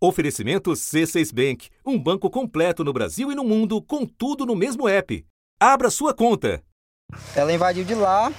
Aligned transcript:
Oferecimento 0.00 0.70
C6 0.70 1.34
Bank, 1.34 1.70
um 1.84 1.98
banco 1.98 2.30
completo 2.30 2.84
no 2.84 2.92
Brasil 2.92 3.32
e 3.32 3.34
no 3.34 3.42
mundo, 3.42 3.82
com 3.82 4.06
tudo 4.06 4.46
no 4.46 4.54
mesmo 4.54 4.88
app. 4.88 5.26
Abra 5.58 5.90
sua 5.90 6.14
conta. 6.14 6.62
Ela 7.34 7.52
invadiu 7.52 7.84
de 7.84 7.96
lá 7.96 8.32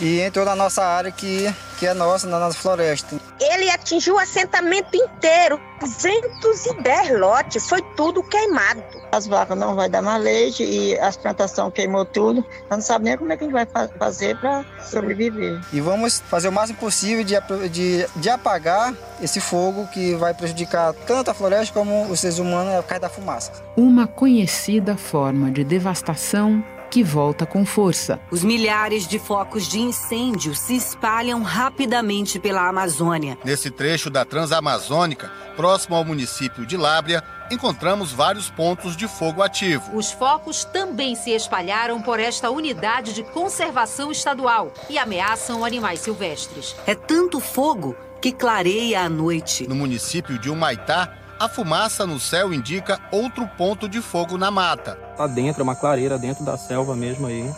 e 0.00 0.20
entrou 0.20 0.46
na 0.46 0.56
nossa 0.56 0.82
área 0.82 1.12
que, 1.12 1.44
que 1.78 1.86
é 1.86 1.94
nossa, 1.94 2.26
na 2.26 2.38
nossa 2.38 2.58
floresta. 2.58 3.16
Ele 3.40 3.70
atingiu 3.70 4.16
o 4.16 4.18
assentamento 4.18 4.96
inteiro, 4.96 5.60
210 5.80 7.20
lotes, 7.20 7.68
foi 7.68 7.80
tudo 7.96 8.22
queimado. 8.22 8.82
As 9.12 9.26
vacas 9.26 9.56
não 9.56 9.74
vai 9.74 9.88
dar 9.88 10.02
mais 10.02 10.22
leite 10.22 10.64
e 10.64 10.98
as 10.98 11.16
plantações 11.16 11.72
queimou 11.72 12.04
tudo. 12.04 12.44
Nós 12.68 12.78
não 12.78 12.80
sabemos 12.80 13.08
nem 13.08 13.18
como 13.18 13.32
é 13.32 13.36
que 13.36 13.44
a 13.44 13.46
gente 13.46 13.76
vai 13.76 13.88
fazer 13.98 14.36
para 14.38 14.64
sobreviver. 14.82 15.60
E 15.72 15.80
vamos 15.80 16.20
fazer 16.20 16.48
o 16.48 16.52
máximo 16.52 16.78
possível 16.78 17.24
de, 17.24 17.34
de, 17.70 18.06
de 18.16 18.30
apagar 18.30 18.92
esse 19.22 19.40
fogo 19.40 19.86
que 19.88 20.14
vai 20.16 20.34
prejudicar 20.34 20.92
tanto 21.06 21.30
a 21.30 21.34
floresta 21.34 21.72
como 21.72 22.06
os 22.10 22.20
seres 22.20 22.38
humanos 22.38 22.74
por 22.76 22.88
causa 22.88 23.00
da 23.00 23.08
fumaça. 23.08 23.52
Uma 23.76 24.06
conhecida 24.06 24.96
forma 24.96 25.50
de 25.50 25.64
devastação 25.64 26.62
que 26.90 27.02
volta 27.02 27.46
com 27.46 27.64
força. 27.64 28.20
Os 28.30 28.42
milhares 28.42 29.06
de 29.06 29.18
focos 29.18 29.68
de 29.68 29.78
incêndio 29.78 30.54
se 30.54 30.76
espalham 30.76 31.42
rapidamente 31.42 32.38
pela 32.38 32.68
Amazônia. 32.68 33.38
Nesse 33.44 33.70
trecho 33.70 34.10
da 34.10 34.24
Transamazônica, 34.24 35.30
próximo 35.56 35.96
ao 35.96 36.04
município 36.04 36.64
de 36.64 36.76
Lábrea, 36.76 37.22
encontramos 37.50 38.12
vários 38.12 38.50
pontos 38.50 38.96
de 38.96 39.08
fogo 39.08 39.42
ativo. 39.42 39.96
Os 39.96 40.10
focos 40.10 40.64
também 40.64 41.14
se 41.14 41.30
espalharam 41.30 42.00
por 42.00 42.20
esta 42.20 42.50
unidade 42.50 43.12
de 43.12 43.22
conservação 43.22 44.12
estadual 44.12 44.72
e 44.88 44.98
ameaçam 44.98 45.64
animais 45.64 46.00
silvestres. 46.00 46.76
É 46.86 46.94
tanto 46.94 47.40
fogo 47.40 47.96
que 48.20 48.32
clareia 48.32 49.02
a 49.02 49.08
noite. 49.08 49.66
No 49.68 49.74
município 49.74 50.38
de 50.38 50.50
Humaitá, 50.50 51.14
a 51.38 51.48
fumaça 51.48 52.04
no 52.04 52.18
céu 52.18 52.52
indica 52.52 53.00
outro 53.12 53.46
ponto 53.46 53.88
de 53.88 54.00
fogo 54.00 54.36
na 54.36 54.50
mata. 54.50 55.07
Tá 55.18 55.26
dentro, 55.26 55.62
é 55.62 55.64
uma 55.64 55.74
clareira 55.74 56.16
dentro 56.16 56.44
da 56.44 56.56
selva 56.56 56.94
mesmo 56.94 57.26
aí. 57.26 57.50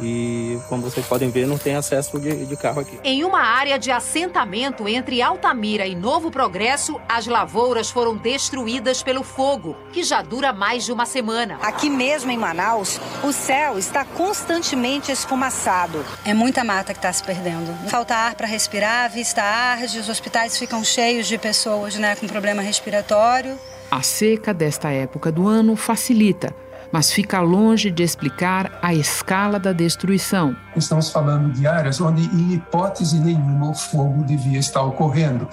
E 0.00 0.58
como 0.66 0.82
vocês 0.82 1.04
podem 1.06 1.28
ver, 1.28 1.46
não 1.46 1.58
tem 1.58 1.74
acesso 1.74 2.18
de, 2.18 2.46
de, 2.46 2.56
carro 2.56 2.80
aqui. 2.80 2.98
Em 3.04 3.22
uma 3.22 3.40
área 3.40 3.78
de 3.78 3.90
assentamento 3.90 4.88
entre 4.88 5.20
Altamira 5.20 5.86
e 5.86 5.94
Novo 5.94 6.30
Progresso, 6.30 6.98
as 7.06 7.26
lavouras 7.26 7.90
foram 7.90 8.16
destruídas 8.16 9.02
pelo 9.02 9.22
fogo, 9.22 9.76
que 9.92 10.02
já 10.02 10.22
dura 10.22 10.54
mais 10.54 10.86
de 10.86 10.92
uma 10.92 11.04
semana. 11.04 11.58
Aqui 11.60 11.90
mesmo 11.90 12.30
em 12.30 12.38
Manaus, 12.38 12.98
o 13.22 13.30
céu 13.30 13.78
está 13.78 14.06
constantemente 14.06 15.12
esfumaçado. 15.12 16.02
É 16.24 16.32
muita 16.32 16.64
mata 16.64 16.94
que 16.94 16.98
está 16.98 17.12
se 17.12 17.22
perdendo. 17.22 17.72
Falta 17.90 18.14
ar 18.14 18.34
para 18.34 18.46
respirar, 18.46 19.04
a 19.04 19.08
vista 19.08 19.42
arde, 19.42 19.98
os 19.98 20.08
hospitais 20.08 20.56
ficam 20.56 20.82
cheios 20.82 21.26
de 21.26 21.36
pessoas 21.36 21.96
né, 21.96 22.16
com 22.16 22.26
problema 22.26 22.62
respiratório. 22.62 23.58
A 23.90 24.00
seca 24.00 24.54
desta 24.54 24.90
época 24.90 25.30
do 25.30 25.46
ano 25.46 25.76
facilita 25.76 26.54
mas 26.92 27.10
fica 27.10 27.40
longe 27.40 27.90
de 27.90 28.02
explicar 28.02 28.78
a 28.82 28.94
escala 28.94 29.58
da 29.58 29.72
destruição. 29.72 30.54
Estamos 30.76 31.10
falando 31.10 31.52
de 31.52 31.66
áreas 31.66 32.00
onde, 32.00 32.22
em 32.22 32.54
hipótese 32.54 33.18
nenhuma, 33.18 33.70
o 33.70 33.74
fogo 33.74 34.22
devia 34.24 34.58
estar 34.58 34.82
ocorrendo. 34.82 35.48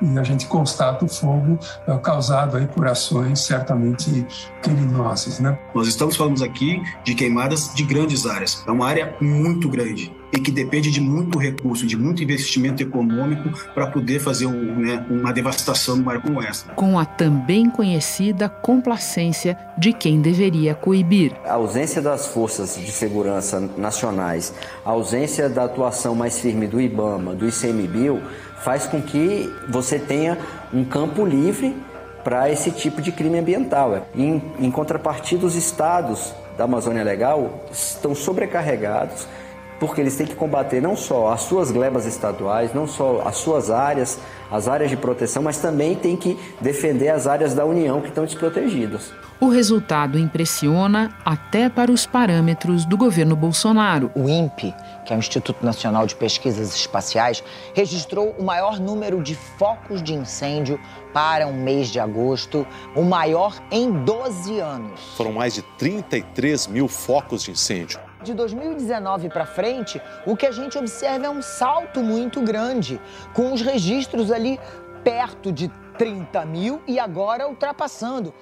E 0.00 0.18
a 0.18 0.22
gente 0.22 0.46
constata 0.46 1.04
o 1.04 1.08
fogo 1.08 1.58
eh, 1.86 1.96
causado 1.98 2.56
aí 2.56 2.66
por 2.66 2.86
ações 2.86 3.40
certamente 3.40 4.26
criminosas. 4.62 5.38
Né? 5.38 5.58
Nós 5.74 5.86
estamos 5.88 6.16
falando 6.16 6.42
aqui 6.42 6.82
de 7.04 7.14
queimadas 7.14 7.74
de 7.74 7.82
grandes 7.84 8.26
áreas. 8.26 8.64
É 8.66 8.70
uma 8.70 8.88
área 8.88 9.14
muito 9.20 9.68
grande 9.68 10.17
e 10.32 10.38
que 10.38 10.50
depende 10.50 10.90
de 10.90 11.00
muito 11.00 11.38
recurso, 11.38 11.86
de 11.86 11.96
muito 11.96 12.22
investimento 12.22 12.82
econômico 12.82 13.50
para 13.74 13.86
poder 13.86 14.20
fazer 14.20 14.46
um, 14.46 14.76
né, 14.76 15.04
uma 15.08 15.32
devastação 15.32 15.96
numa 15.96 16.12
área 16.12 16.22
como 16.22 16.42
essa. 16.42 16.68
Com 16.72 16.98
a 16.98 17.04
também 17.04 17.70
conhecida 17.70 18.48
complacência 18.48 19.58
de 19.78 19.92
quem 19.92 20.20
deveria 20.20 20.74
coibir. 20.74 21.32
A 21.44 21.54
ausência 21.54 22.02
das 22.02 22.26
forças 22.26 22.76
de 22.76 22.90
segurança 22.90 23.60
nacionais, 23.76 24.52
a 24.84 24.90
ausência 24.90 25.48
da 25.48 25.64
atuação 25.64 26.14
mais 26.14 26.38
firme 26.38 26.66
do 26.66 26.80
IBAMA, 26.80 27.34
do 27.34 27.48
ICMBio, 27.48 28.22
faz 28.62 28.86
com 28.86 29.00
que 29.00 29.50
você 29.68 29.98
tenha 29.98 30.36
um 30.72 30.84
campo 30.84 31.24
livre 31.24 31.74
para 32.22 32.50
esse 32.50 32.70
tipo 32.70 33.00
de 33.00 33.10
crime 33.12 33.38
ambiental. 33.38 34.08
Em, 34.14 34.42
em 34.58 34.70
contrapartida, 34.70 35.46
os 35.46 35.54
estados 35.54 36.32
da 36.58 36.64
Amazônia 36.64 37.02
Legal 37.04 37.64
estão 37.72 38.14
sobrecarregados 38.14 39.26
porque 39.78 40.00
eles 40.00 40.16
têm 40.16 40.26
que 40.26 40.34
combater 40.34 40.80
não 40.80 40.96
só 40.96 41.32
as 41.32 41.42
suas 41.42 41.70
glebas 41.70 42.06
estaduais, 42.06 42.74
não 42.74 42.86
só 42.86 43.22
as 43.24 43.36
suas 43.36 43.70
áreas, 43.70 44.18
as 44.50 44.66
áreas 44.66 44.90
de 44.90 44.96
proteção, 44.96 45.42
mas 45.42 45.58
também 45.58 45.94
tem 45.94 46.16
que 46.16 46.38
defender 46.60 47.08
as 47.08 47.26
áreas 47.26 47.54
da 47.54 47.64
União 47.64 48.00
que 48.00 48.08
estão 48.08 48.24
desprotegidas. 48.24 49.12
O 49.40 49.48
resultado 49.48 50.18
impressiona 50.18 51.16
até 51.24 51.68
para 51.68 51.92
os 51.92 52.04
parâmetros 52.04 52.84
do 52.84 52.96
governo 52.96 53.36
Bolsonaro. 53.36 54.10
O 54.16 54.28
INPE, 54.28 54.74
que 55.06 55.12
é 55.12 55.16
o 55.16 55.18
Instituto 55.20 55.64
Nacional 55.64 56.08
de 56.08 56.16
Pesquisas 56.16 56.74
Espaciais, 56.74 57.44
registrou 57.72 58.34
o 58.36 58.42
maior 58.42 58.80
número 58.80 59.22
de 59.22 59.36
focos 59.36 60.02
de 60.02 60.12
incêndio 60.12 60.80
para 61.12 61.46
um 61.46 61.52
mês 61.52 61.88
de 61.88 62.00
agosto, 62.00 62.66
o 62.96 63.02
maior 63.02 63.54
em 63.70 63.92
12 63.92 64.58
anos. 64.58 65.00
Foram 65.16 65.32
mais 65.32 65.54
de 65.54 65.62
33 65.78 66.66
mil 66.66 66.88
focos 66.88 67.44
de 67.44 67.52
incêndio 67.52 68.07
de 68.28 68.34
2019 68.34 69.30
para 69.30 69.46
frente, 69.46 70.00
o 70.26 70.36
que 70.36 70.46
a 70.46 70.52
gente 70.52 70.76
observa 70.76 71.26
é 71.26 71.30
um 71.30 71.40
salto 71.40 72.00
muito 72.00 72.42
grande, 72.42 73.00
com 73.32 73.52
os 73.52 73.62
registros 73.62 74.30
ali 74.30 74.60
perto 75.02 75.50
de 75.50 75.68
30 75.96 76.44
mil 76.44 76.82
e 76.86 76.98
agora 76.98 77.48
ultrapassando. 77.48 78.34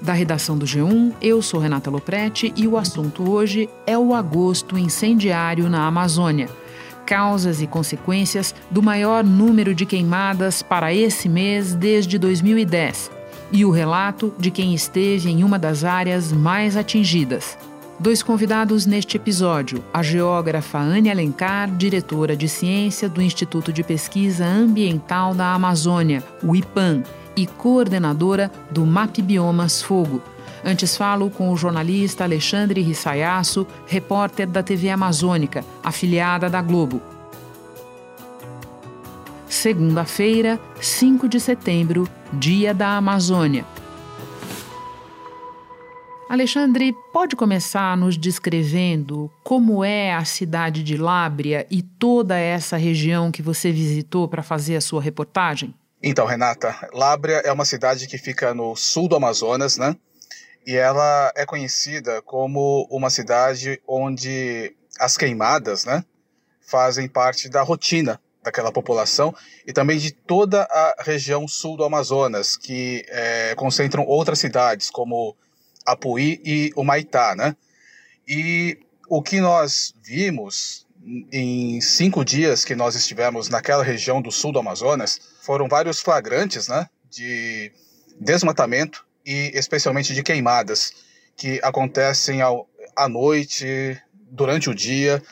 Da 0.00 0.12
redação 0.12 0.56
do 0.56 0.64
G1, 0.64 1.12
eu 1.20 1.42
sou 1.42 1.58
Renata 1.58 1.90
Loprete 1.90 2.52
e 2.56 2.66
o 2.68 2.78
assunto 2.78 3.30
hoje 3.30 3.68
é 3.84 3.98
o 3.98 4.14
agosto 4.14 4.78
incendiário 4.78 5.68
na 5.68 5.86
Amazônia. 5.86 6.48
Causas 7.04 7.60
e 7.60 7.66
consequências 7.66 8.54
do 8.70 8.82
maior 8.82 9.24
número 9.24 9.74
de 9.74 9.84
queimadas 9.84 10.62
para 10.62 10.94
esse 10.94 11.28
mês 11.28 11.74
desde 11.74 12.16
2010 12.16 13.17
e 13.52 13.64
o 13.64 13.70
relato 13.70 14.32
de 14.38 14.50
quem 14.50 14.74
esteve 14.74 15.30
em 15.30 15.42
uma 15.42 15.58
das 15.58 15.84
áreas 15.84 16.32
mais 16.32 16.76
atingidas. 16.76 17.56
Dois 18.00 18.22
convidados 18.22 18.86
neste 18.86 19.16
episódio: 19.16 19.82
a 19.92 20.02
geógrafa 20.02 20.78
Anne 20.78 21.10
Alencar, 21.10 21.68
diretora 21.70 22.36
de 22.36 22.48
ciência 22.48 23.08
do 23.08 23.20
Instituto 23.20 23.72
de 23.72 23.82
Pesquisa 23.82 24.46
Ambiental 24.46 25.34
da 25.34 25.52
Amazônia, 25.52 26.22
o 26.42 26.54
IPAM, 26.54 27.02
e 27.36 27.46
coordenadora 27.46 28.50
do 28.70 28.84
MAP 28.84 29.18
Biomas 29.22 29.80
Fogo. 29.80 30.20
Antes 30.64 30.96
falo 30.96 31.30
com 31.30 31.52
o 31.52 31.56
jornalista 31.56 32.24
Alexandre 32.24 32.80
Rissaiasso, 32.82 33.66
repórter 33.86 34.46
da 34.46 34.62
TV 34.62 34.90
Amazônica, 34.90 35.64
afiliada 35.84 36.50
da 36.50 36.60
Globo. 36.60 37.00
Segunda-feira, 39.48 40.60
5 40.78 41.26
de 41.26 41.40
setembro, 41.40 42.06
Dia 42.34 42.74
da 42.74 42.98
Amazônia. 42.98 43.64
Alexandre, 46.28 46.94
pode 47.14 47.34
começar 47.34 47.96
nos 47.96 48.18
descrevendo 48.18 49.32
como 49.42 49.82
é 49.82 50.12
a 50.12 50.22
cidade 50.26 50.82
de 50.82 50.98
Lábria 50.98 51.66
e 51.70 51.80
toda 51.80 52.38
essa 52.38 52.76
região 52.76 53.32
que 53.32 53.40
você 53.40 53.72
visitou 53.72 54.28
para 54.28 54.42
fazer 54.42 54.76
a 54.76 54.82
sua 54.82 55.00
reportagem? 55.00 55.74
Então, 56.02 56.26
Renata, 56.26 56.76
Lábria 56.92 57.36
é 57.36 57.50
uma 57.50 57.64
cidade 57.64 58.06
que 58.06 58.18
fica 58.18 58.52
no 58.52 58.76
sul 58.76 59.08
do 59.08 59.16
Amazonas, 59.16 59.78
né? 59.78 59.96
E 60.66 60.76
ela 60.76 61.32
é 61.34 61.46
conhecida 61.46 62.20
como 62.20 62.86
uma 62.90 63.08
cidade 63.08 63.80
onde 63.88 64.76
as 65.00 65.16
queimadas, 65.16 65.86
né, 65.86 66.04
fazem 66.60 67.08
parte 67.08 67.48
da 67.48 67.62
rotina 67.62 68.20
daquela 68.48 68.72
população 68.72 69.34
e 69.66 69.72
também 69.72 69.98
de 69.98 70.10
toda 70.10 70.62
a 70.62 70.96
região 71.00 71.46
sul 71.46 71.76
do 71.76 71.84
Amazonas, 71.84 72.56
que 72.56 73.04
é, 73.08 73.54
concentram 73.54 74.04
outras 74.04 74.38
cidades, 74.38 74.90
como 74.90 75.36
Apuí 75.86 76.40
e 76.44 76.72
Humaitá, 76.74 77.34
né? 77.36 77.54
E 78.26 78.78
o 79.08 79.22
que 79.22 79.40
nós 79.40 79.94
vimos 80.02 80.86
em 81.32 81.80
cinco 81.80 82.24
dias 82.24 82.64
que 82.64 82.74
nós 82.74 82.94
estivemos 82.94 83.48
naquela 83.48 83.84
região 83.84 84.20
do 84.20 84.30
sul 84.30 84.52
do 84.52 84.58
Amazonas 84.58 85.20
foram 85.42 85.68
vários 85.68 86.00
flagrantes, 86.00 86.68
né? 86.68 86.88
De 87.10 87.70
desmatamento 88.20 89.06
e 89.24 89.52
especialmente 89.54 90.14
de 90.14 90.22
queimadas 90.22 90.92
que 91.36 91.60
acontecem 91.62 92.42
ao, 92.42 92.68
à 92.96 93.08
noite, 93.08 94.00
durante 94.30 94.68
o 94.68 94.74
dia 94.74 95.22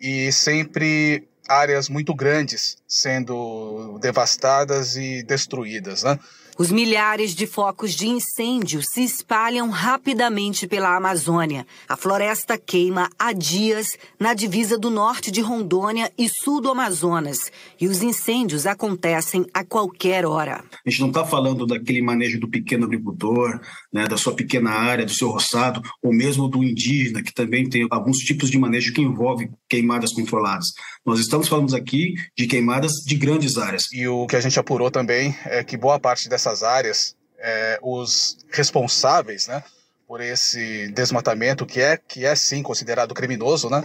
e 0.00 0.32
sempre 0.32 1.28
áreas 1.50 1.88
muito 1.88 2.14
grandes 2.14 2.78
sendo 2.86 3.98
devastadas 4.00 4.96
e 4.96 5.22
destruídas, 5.24 6.04
né? 6.04 6.18
Os 6.60 6.70
milhares 6.70 7.34
de 7.34 7.46
focos 7.46 7.94
de 7.94 8.06
incêndio 8.06 8.82
se 8.82 9.02
espalham 9.02 9.70
rapidamente 9.70 10.66
pela 10.66 10.94
Amazônia. 10.94 11.66
A 11.88 11.96
floresta 11.96 12.58
queima 12.58 13.08
há 13.18 13.32
dias 13.32 13.96
na 14.18 14.34
divisa 14.34 14.78
do 14.78 14.90
norte 14.90 15.30
de 15.30 15.40
Rondônia 15.40 16.12
e 16.18 16.28
sul 16.28 16.60
do 16.60 16.68
Amazonas. 16.68 17.50
E 17.80 17.88
os 17.88 18.02
incêndios 18.02 18.66
acontecem 18.66 19.46
a 19.54 19.64
qualquer 19.64 20.26
hora. 20.26 20.62
A 20.86 20.90
gente 20.90 21.00
não 21.00 21.08
está 21.08 21.24
falando 21.24 21.64
daquele 21.64 22.02
manejo 22.02 22.38
do 22.38 22.46
pequeno 22.46 22.84
agricultor, 22.84 23.58
né, 23.90 24.06
da 24.06 24.18
sua 24.18 24.34
pequena 24.34 24.68
área, 24.68 25.06
do 25.06 25.14
seu 25.14 25.30
roçado, 25.30 25.80
ou 26.02 26.12
mesmo 26.12 26.46
do 26.46 26.62
indígena, 26.62 27.22
que 27.22 27.32
também 27.32 27.70
tem 27.70 27.86
alguns 27.90 28.18
tipos 28.18 28.50
de 28.50 28.58
manejo 28.58 28.92
que 28.92 29.00
envolve 29.00 29.48
queimadas 29.66 30.12
controladas. 30.12 30.66
Nós 31.06 31.20
estamos 31.20 31.48
falando 31.48 31.74
aqui 31.74 32.12
de 32.36 32.46
queimadas 32.46 32.96
de 32.96 33.16
grandes 33.16 33.56
áreas. 33.56 33.90
E 33.94 34.06
o 34.06 34.26
que 34.26 34.36
a 34.36 34.40
gente 34.40 34.58
apurou 34.58 34.90
também 34.90 35.34
é 35.46 35.64
que 35.64 35.74
boa 35.78 35.98
parte 35.98 36.28
dessas 36.50 36.60
essas 36.60 36.62
áreas, 36.62 37.16
é, 37.38 37.78
os 37.82 38.38
responsáveis 38.50 39.46
né, 39.46 39.62
por 40.06 40.20
esse 40.20 40.88
desmatamento, 40.92 41.64
que 41.64 41.80
é, 41.80 41.96
que 41.96 42.24
é 42.24 42.34
sim 42.34 42.62
considerado 42.62 43.14
criminoso, 43.14 43.70
né, 43.70 43.84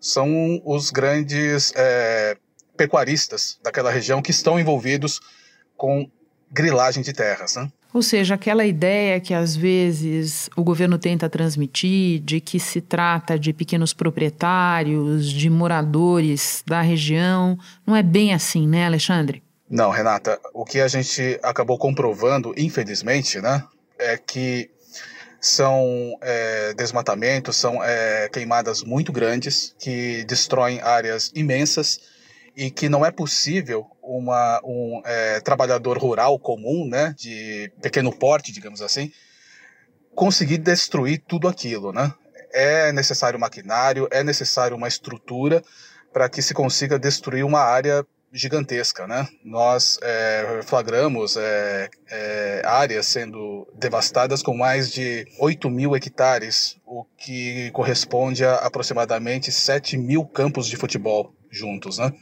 são 0.00 0.60
os 0.64 0.90
grandes 0.90 1.72
é, 1.74 2.36
pecuaristas 2.76 3.58
daquela 3.62 3.90
região 3.90 4.22
que 4.22 4.30
estão 4.30 4.58
envolvidos 4.58 5.20
com 5.76 6.08
grilagem 6.50 7.02
de 7.02 7.12
terras. 7.12 7.56
Né? 7.56 7.70
Ou 7.92 8.02
seja, 8.02 8.34
aquela 8.34 8.64
ideia 8.64 9.20
que 9.20 9.32
às 9.32 9.56
vezes 9.56 10.48
o 10.56 10.62
governo 10.62 10.98
tenta 10.98 11.28
transmitir 11.28 12.20
de 12.20 12.40
que 12.40 12.60
se 12.60 12.80
trata 12.80 13.38
de 13.38 13.52
pequenos 13.52 13.92
proprietários, 13.92 15.30
de 15.30 15.48
moradores 15.48 16.62
da 16.66 16.80
região, 16.80 17.58
não 17.86 17.96
é 17.96 18.02
bem 18.02 18.34
assim, 18.34 18.66
né, 18.66 18.86
Alexandre? 18.86 19.42
Não, 19.74 19.90
Renata, 19.90 20.40
o 20.52 20.64
que 20.64 20.80
a 20.80 20.86
gente 20.86 21.36
acabou 21.42 21.76
comprovando, 21.76 22.54
infelizmente, 22.56 23.40
né, 23.40 23.66
é 23.98 24.16
que 24.16 24.70
são 25.40 26.16
é, 26.20 26.72
desmatamentos, 26.74 27.56
são 27.56 27.82
é, 27.82 28.28
queimadas 28.28 28.84
muito 28.84 29.10
grandes 29.10 29.74
que 29.76 30.24
destroem 30.26 30.80
áreas 30.80 31.32
imensas 31.34 31.98
e 32.56 32.70
que 32.70 32.88
não 32.88 33.04
é 33.04 33.10
possível 33.10 33.84
uma, 34.00 34.60
um 34.62 35.02
é, 35.04 35.40
trabalhador 35.40 35.98
rural 35.98 36.38
comum, 36.38 36.86
né, 36.88 37.12
de 37.18 37.68
pequeno 37.82 38.12
porte, 38.12 38.52
digamos 38.52 38.80
assim, 38.80 39.10
conseguir 40.14 40.58
destruir 40.58 41.20
tudo 41.26 41.48
aquilo, 41.48 41.92
né? 41.92 42.14
É 42.52 42.92
necessário 42.92 43.40
maquinário, 43.40 44.06
é 44.12 44.22
necessário 44.22 44.76
uma 44.76 44.86
estrutura 44.86 45.64
para 46.12 46.28
que 46.28 46.40
se 46.40 46.54
consiga 46.54 46.96
destruir 46.96 47.44
uma 47.44 47.58
área 47.58 48.06
gigantesca, 48.34 49.06
né? 49.06 49.28
Nós 49.44 49.96
é, 50.02 50.60
flagramos 50.64 51.36
é, 51.36 51.88
é, 52.10 52.62
áreas 52.64 53.06
sendo 53.06 53.66
devastadas 53.78 54.42
com 54.42 54.56
mais 54.56 54.90
de 54.90 55.24
8 55.38 55.70
mil 55.70 55.94
hectares, 55.94 56.76
o 56.84 57.04
que 57.16 57.70
corresponde 57.70 58.44
a 58.44 58.56
aproximadamente 58.56 59.52
7 59.52 59.96
mil 59.96 60.24
campos 60.26 60.66
de 60.66 60.76
futebol 60.76 61.32
juntos, 61.48 61.98
né? 61.98 62.12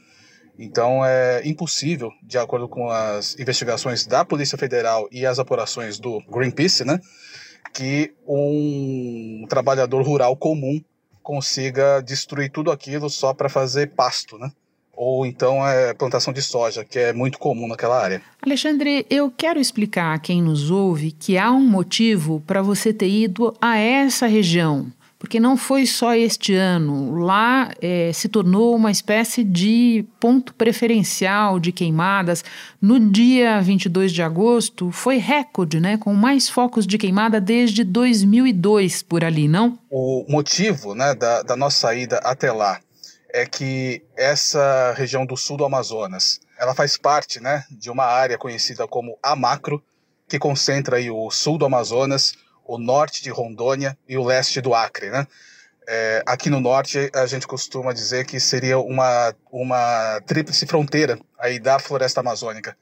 Então 0.59 1.03
é 1.03 1.41
impossível, 1.47 2.13
de 2.23 2.37
acordo 2.37 2.69
com 2.69 2.91
as 2.91 3.35
investigações 3.39 4.07
da 4.07 4.23
Polícia 4.23 4.59
Federal 4.59 5.09
e 5.11 5.25
as 5.25 5.39
apurações 5.39 5.99
do 5.99 6.21
Greenpeace, 6.31 6.85
né, 6.85 7.01
que 7.73 8.13
um 8.29 9.47
trabalhador 9.49 10.03
rural 10.03 10.37
comum 10.37 10.79
consiga 11.23 12.03
destruir 12.03 12.51
tudo 12.51 12.71
aquilo 12.71 13.09
só 13.09 13.33
para 13.33 13.49
fazer 13.49 13.95
pasto, 13.95 14.37
né? 14.39 14.53
Ou 15.05 15.27
então 15.27 15.67
é 15.67 15.93
plantação 15.93 16.33
de 16.33 16.41
soja, 16.41 16.85
que 16.85 16.97
é 16.97 17.13
muito 17.13 17.37
comum 17.37 17.67
naquela 17.67 18.01
área. 18.01 18.23
Alexandre, 18.41 19.05
eu 19.11 19.33
quero 19.37 19.59
explicar 19.59 20.15
a 20.15 20.19
quem 20.19 20.41
nos 20.41 20.71
ouve 20.71 21.11
que 21.11 21.37
há 21.37 21.51
um 21.51 21.67
motivo 21.67 22.41
para 22.47 22.63
você 22.63 22.93
ter 22.93 23.09
ido 23.09 23.53
a 23.61 23.77
essa 23.77 24.29
região. 24.29 24.87
Porque 25.19 25.41
não 25.41 25.57
foi 25.57 25.87
só 25.87 26.15
este 26.15 26.55
ano. 26.55 27.17
Lá 27.17 27.71
é, 27.81 28.13
se 28.13 28.29
tornou 28.29 28.75
uma 28.75 28.91
espécie 28.91 29.45
de 29.45 30.05
ponto 30.19 30.53
preferencial 30.55 31.61
de 31.61 31.71
queimadas. 31.71 32.45
No 32.81 32.99
dia 32.99 33.61
22 33.61 34.13
de 34.13 34.21
agosto, 34.21 34.91
foi 34.91 35.19
recorde, 35.19 35.79
né? 35.79 35.97
Com 35.97 36.13
mais 36.13 36.49
focos 36.49 36.89
de 36.89 36.99
queimada 36.99 37.41
desde 37.41 37.85
2002 37.85 39.03
por 39.03 39.25
ali, 39.25 39.47
não? 39.47 39.79
O 39.89 40.25
motivo 40.29 40.93
né, 40.93 41.15
da, 41.15 41.43
da 41.43 41.57
nossa 41.57 41.95
ida 41.95 42.19
até 42.19 42.51
lá 42.51 42.81
é 43.33 43.47
que 43.47 44.05
essa 44.17 44.93
região 44.97 45.25
do 45.25 45.37
sul 45.37 45.57
do 45.57 45.65
Amazonas, 45.65 46.41
ela 46.59 46.75
faz 46.75 46.97
parte, 46.97 47.41
né, 47.41 47.65
de 47.71 47.91
uma 47.91 48.05
área 48.05 48.37
conhecida 48.37 48.87
como 48.87 49.19
a 49.23 49.35
Macro, 49.35 49.83
que 50.29 50.39
concentra 50.39 50.97
aí 50.97 51.11
o 51.11 51.31
sul 51.31 51.59
do 51.59 51.65
Amazonas, 51.65 52.35
o 52.65 52.79
norte 52.79 53.23
de 53.23 53.31
Rondônia 53.31 53.97
e 54.09 54.17
o 54.17 54.25
leste 54.25 54.61
do 54.61 54.75
Acre, 54.75 55.11
né? 55.11 55.27
É, 55.87 56.23
aqui 56.25 56.49
no 56.49 56.61
norte 56.61 57.11
a 57.13 57.27
gente 57.27 57.45
costuma 57.45 57.93
dizer 57.93 58.25
que 58.25 58.39
seria 58.39 58.79
uma 58.79 59.35
uma 59.51 60.21
tríplice 60.25 60.65
fronteira 60.65 61.19
aí 61.39 61.59
da 61.59 61.79
floresta 61.81 62.21
amazônica, 62.21 62.77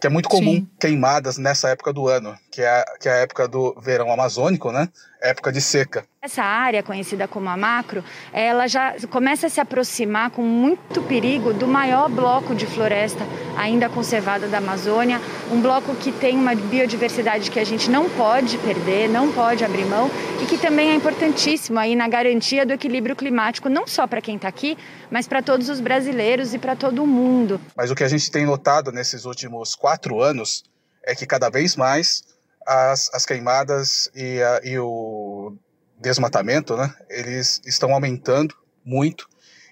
que 0.00 0.06
é 0.06 0.10
muito 0.10 0.30
comum 0.30 0.54
Sim. 0.54 0.68
queimadas 0.80 1.36
nessa 1.36 1.68
época 1.68 1.92
do 1.92 2.08
ano, 2.08 2.36
que 2.50 2.62
é, 2.62 2.84
que 2.98 3.08
é 3.08 3.12
a 3.12 3.16
época 3.16 3.46
do 3.46 3.78
verão 3.80 4.10
amazônico, 4.10 4.72
né? 4.72 4.88
Época 5.20 5.50
de 5.50 5.60
seca. 5.60 6.04
Essa 6.22 6.42
área, 6.42 6.82
conhecida 6.82 7.26
como 7.26 7.48
a 7.48 7.56
macro, 7.56 8.04
ela 8.32 8.66
já 8.68 8.94
começa 9.10 9.46
a 9.46 9.50
se 9.50 9.60
aproximar 9.60 10.30
com 10.30 10.42
muito 10.42 11.02
perigo 11.02 11.52
do 11.52 11.66
maior 11.66 12.08
bloco 12.08 12.54
de 12.54 12.66
floresta 12.66 13.24
ainda 13.56 13.88
conservada 13.88 14.46
da 14.46 14.58
Amazônia, 14.58 15.20
um 15.50 15.60
bloco 15.60 15.94
que 15.96 16.12
tem 16.12 16.36
uma 16.36 16.54
biodiversidade 16.54 17.50
que 17.50 17.58
a 17.58 17.64
gente 17.64 17.90
não 17.90 18.08
pode 18.10 18.56
perder, 18.58 19.08
não 19.08 19.32
pode 19.32 19.64
abrir 19.64 19.84
mão 19.84 20.08
e 20.40 20.46
que 20.46 20.56
também 20.56 20.90
é 20.90 20.94
importantíssimo 20.94 21.78
aí 21.78 21.96
na 21.96 22.08
garantia 22.08 22.64
do 22.64 22.72
equilíbrio 22.72 23.16
climático, 23.16 23.68
não 23.68 23.86
só 23.86 24.06
para 24.06 24.20
quem 24.20 24.36
está 24.36 24.48
aqui, 24.48 24.78
mas 25.10 25.26
para 25.26 25.42
todos 25.42 25.68
os 25.68 25.80
brasileiros 25.80 26.54
e 26.54 26.58
para 26.58 26.76
todo 26.76 27.02
o 27.02 27.06
mundo. 27.06 27.60
Mas 27.76 27.90
o 27.90 27.94
que 27.94 28.04
a 28.04 28.08
gente 28.08 28.30
tem 28.30 28.46
notado 28.46 28.92
nesses 28.92 29.24
últimos 29.24 29.74
quatro 29.74 30.22
anos 30.22 30.62
é 31.04 31.14
que 31.14 31.26
cada 31.26 31.48
vez 31.48 31.74
mais 31.74 32.22
as, 32.68 33.10
as 33.14 33.24
queimadas 33.24 34.10
e, 34.14 34.42
a, 34.42 34.60
e 34.62 34.78
o 34.78 35.56
desmatamento, 35.98 36.76
né, 36.76 36.94
eles 37.08 37.62
estão 37.64 37.94
aumentando 37.94 38.54
muito. 38.84 39.26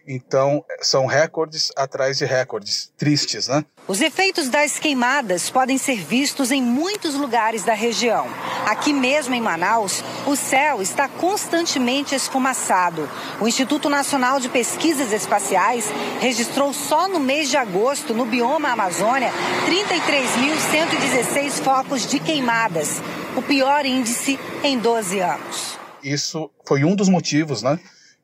Então, 0.09 0.65
são 0.81 1.05
recordes 1.05 1.71
atrás 1.77 2.17
de 2.17 2.25
recordes, 2.25 2.93
tristes, 2.97 3.49
né? 3.49 3.65
Os 3.89 4.01
efeitos 4.01 4.49
das 4.49 4.79
queimadas 4.79 5.49
podem 5.49 5.79
ser 5.79 6.05
vistos 6.05 6.51
em 6.51 6.61
muitos 6.61 7.15
lugares 7.15 7.65
da 7.65 7.73
região. 7.73 8.27
Aqui 8.67 8.93
mesmo 8.93 9.35
em 9.35 9.41
Manaus, 9.41 10.03
o 10.27 10.35
céu 10.35 10.83
está 10.83 11.09
constantemente 11.09 12.15
esfumaçado. 12.15 13.09
O 13.41 13.47
Instituto 13.47 13.89
Nacional 13.89 14.41
de 14.41 14.49
Pesquisas 14.49 15.13
Espaciais 15.13 15.87
registrou 16.21 16.73
só 16.73 17.07
no 17.07 17.21
mês 17.21 17.49
de 17.49 17.57
agosto, 17.57 18.13
no 18.13 18.27
bioma 18.27 18.71
Amazônia, 18.71 19.31
33.116 19.69 21.63
focos 21.63 22.07
de 22.07 22.19
queimadas, 22.19 23.01
o 23.37 23.43
pior 23.43 23.87
índice 23.87 24.39
em 24.65 24.79
12 24.79 25.21
anos 25.21 25.77
isso 26.07 26.51
foi 26.65 26.85
um 26.85 26.95
dos 26.95 27.09
motivos 27.09 27.63
né, 27.63 27.79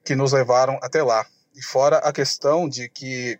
que 0.04 0.14
nos 0.14 0.32
levaram 0.32 0.78
até 0.82 1.02
lá. 1.02 1.26
E 1.54 1.62
fora 1.62 1.98
a 1.98 2.12
questão 2.12 2.68
de 2.68 2.88
que 2.88 3.38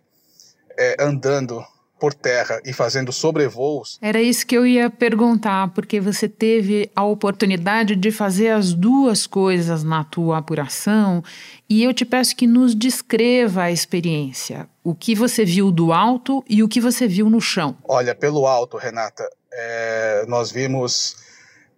é, 0.77 0.97
andando 0.99 1.65
por 2.03 2.13
terra 2.13 2.59
e 2.65 2.73
fazendo 2.73 3.13
sobrevoos. 3.13 3.97
Era 4.01 4.21
isso 4.21 4.45
que 4.45 4.57
eu 4.57 4.67
ia 4.67 4.89
perguntar, 4.89 5.69
porque 5.69 6.01
você 6.01 6.27
teve 6.27 6.91
a 6.93 7.05
oportunidade 7.05 7.95
de 7.95 8.11
fazer 8.11 8.49
as 8.49 8.73
duas 8.73 9.25
coisas 9.25 9.85
na 9.85 10.03
tua 10.03 10.39
apuração, 10.39 11.23
e 11.69 11.81
eu 11.81 11.93
te 11.93 12.03
peço 12.03 12.35
que 12.35 12.45
nos 12.45 12.75
descreva 12.75 13.63
a 13.63 13.71
experiência, 13.71 14.67
o 14.83 14.93
que 14.93 15.15
você 15.15 15.45
viu 15.45 15.71
do 15.71 15.93
alto 15.93 16.43
e 16.49 16.61
o 16.61 16.67
que 16.67 16.81
você 16.81 17.07
viu 17.07 17.29
no 17.29 17.39
chão. 17.39 17.77
Olha, 17.85 18.13
pelo 18.13 18.45
alto, 18.45 18.75
Renata, 18.75 19.23
é, 19.53 20.25
nós 20.27 20.51
vimos 20.51 21.15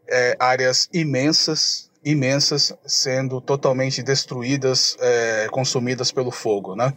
é, 0.07 0.35
áreas 0.39 0.89
imensas 0.91 1.91
imensas 2.03 2.73
sendo 2.83 3.39
totalmente 3.39 4.01
destruídas, 4.01 4.97
é, 4.99 5.47
consumidas 5.51 6.11
pelo 6.11 6.31
fogo, 6.31 6.75
né? 6.75 6.91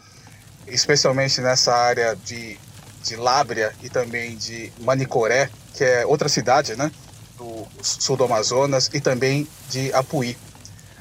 Especialmente 0.66 1.42
nessa 1.42 1.74
área 1.74 2.14
de, 2.14 2.58
de 3.02 3.16
Lábrea 3.16 3.72
e 3.82 3.88
também 3.88 4.36
de 4.36 4.72
Manicoré, 4.80 5.50
que 5.74 5.84
é 5.84 6.06
outra 6.06 6.28
cidade, 6.28 6.76
né? 6.76 6.90
Do 7.36 7.66
sul 7.82 8.16
do 8.16 8.24
Amazonas 8.24 8.90
e 8.92 9.00
também 9.00 9.46
de 9.68 9.92
Apuí. 9.92 10.36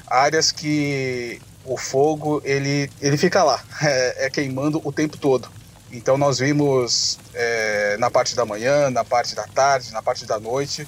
Áreas 0.06 0.52
que 0.52 1.40
o 1.64 1.76
fogo 1.76 2.40
ele, 2.44 2.90
ele 3.00 3.16
fica 3.16 3.42
lá, 3.42 3.62
é, 3.82 4.26
é 4.26 4.30
queimando 4.30 4.80
o 4.84 4.92
tempo 4.92 5.16
todo. 5.16 5.50
Então 5.90 6.18
nós 6.18 6.38
vimos 6.38 7.18
é, 7.34 7.96
na 7.98 8.10
parte 8.10 8.36
da 8.36 8.44
manhã, 8.44 8.90
na 8.90 9.04
parte 9.04 9.34
da 9.34 9.44
tarde, 9.44 9.92
na 9.92 10.02
parte 10.02 10.26
da 10.26 10.38
noite, 10.38 10.86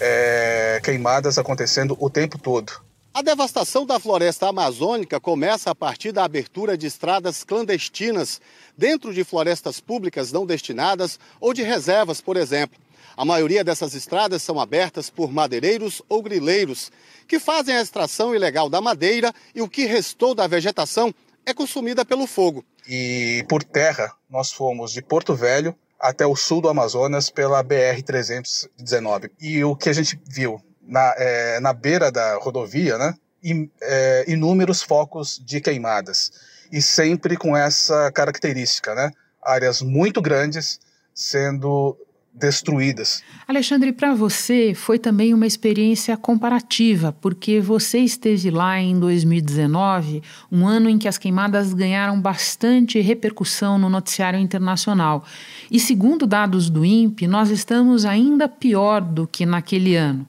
é, 0.00 0.80
queimadas 0.82 1.38
acontecendo 1.38 1.96
o 1.98 2.08
tempo 2.08 2.38
todo. 2.38 2.85
A 3.16 3.22
devastação 3.22 3.86
da 3.86 3.98
floresta 3.98 4.46
amazônica 4.46 5.18
começa 5.18 5.70
a 5.70 5.74
partir 5.74 6.12
da 6.12 6.22
abertura 6.22 6.76
de 6.76 6.86
estradas 6.86 7.44
clandestinas 7.44 8.42
dentro 8.76 9.14
de 9.14 9.24
florestas 9.24 9.80
públicas 9.80 10.30
não 10.32 10.44
destinadas 10.44 11.18
ou 11.40 11.54
de 11.54 11.62
reservas, 11.62 12.20
por 12.20 12.36
exemplo. 12.36 12.78
A 13.16 13.24
maioria 13.24 13.64
dessas 13.64 13.94
estradas 13.94 14.42
são 14.42 14.60
abertas 14.60 15.08
por 15.08 15.32
madeireiros 15.32 16.02
ou 16.10 16.22
grileiros, 16.22 16.92
que 17.26 17.40
fazem 17.40 17.74
a 17.74 17.80
extração 17.80 18.34
ilegal 18.34 18.68
da 18.68 18.82
madeira 18.82 19.32
e 19.54 19.62
o 19.62 19.68
que 19.68 19.86
restou 19.86 20.34
da 20.34 20.46
vegetação 20.46 21.10
é 21.46 21.54
consumida 21.54 22.04
pelo 22.04 22.26
fogo. 22.26 22.62
E 22.86 23.46
por 23.48 23.64
terra, 23.64 24.12
nós 24.28 24.52
fomos 24.52 24.92
de 24.92 25.00
Porto 25.00 25.34
Velho 25.34 25.74
até 25.98 26.26
o 26.26 26.36
sul 26.36 26.60
do 26.60 26.68
Amazonas 26.68 27.30
pela 27.30 27.64
BR-319. 27.64 29.30
E 29.40 29.64
o 29.64 29.74
que 29.74 29.88
a 29.88 29.94
gente 29.94 30.20
viu 30.28 30.60
na, 30.86 31.14
é, 31.16 31.60
na 31.60 31.72
beira 31.72 32.10
da 32.10 32.36
rodovia, 32.36 32.96
né? 32.96 33.14
In, 33.42 33.70
é, 33.82 34.24
inúmeros 34.28 34.82
focos 34.82 35.40
de 35.44 35.60
queimadas. 35.60 36.32
E 36.72 36.80
sempre 36.80 37.36
com 37.36 37.56
essa 37.56 38.10
característica, 38.12 38.94
né? 38.94 39.10
Áreas 39.42 39.82
muito 39.82 40.20
grandes 40.20 40.80
sendo 41.14 41.96
destruídas. 42.36 43.22
Alexandre, 43.48 43.92
para 43.92 44.14
você 44.14 44.74
foi 44.74 44.98
também 44.98 45.32
uma 45.32 45.46
experiência 45.46 46.16
comparativa, 46.16 47.16
porque 47.20 47.60
você 47.60 48.00
esteve 48.00 48.50
lá 48.50 48.78
em 48.78 48.98
2019, 48.98 50.22
um 50.52 50.66
ano 50.66 50.90
em 50.90 50.98
que 50.98 51.08
as 51.08 51.16
queimadas 51.16 51.72
ganharam 51.72 52.20
bastante 52.20 53.00
repercussão 53.00 53.78
no 53.78 53.88
noticiário 53.88 54.38
internacional. 54.38 55.24
E 55.70 55.80
segundo 55.80 56.26
dados 56.26 56.68
do 56.68 56.84
INPE, 56.84 57.26
nós 57.26 57.48
estamos 57.50 58.04
ainda 58.04 58.48
pior 58.48 59.00
do 59.00 59.26
que 59.26 59.46
naquele 59.46 59.96
ano. 59.96 60.28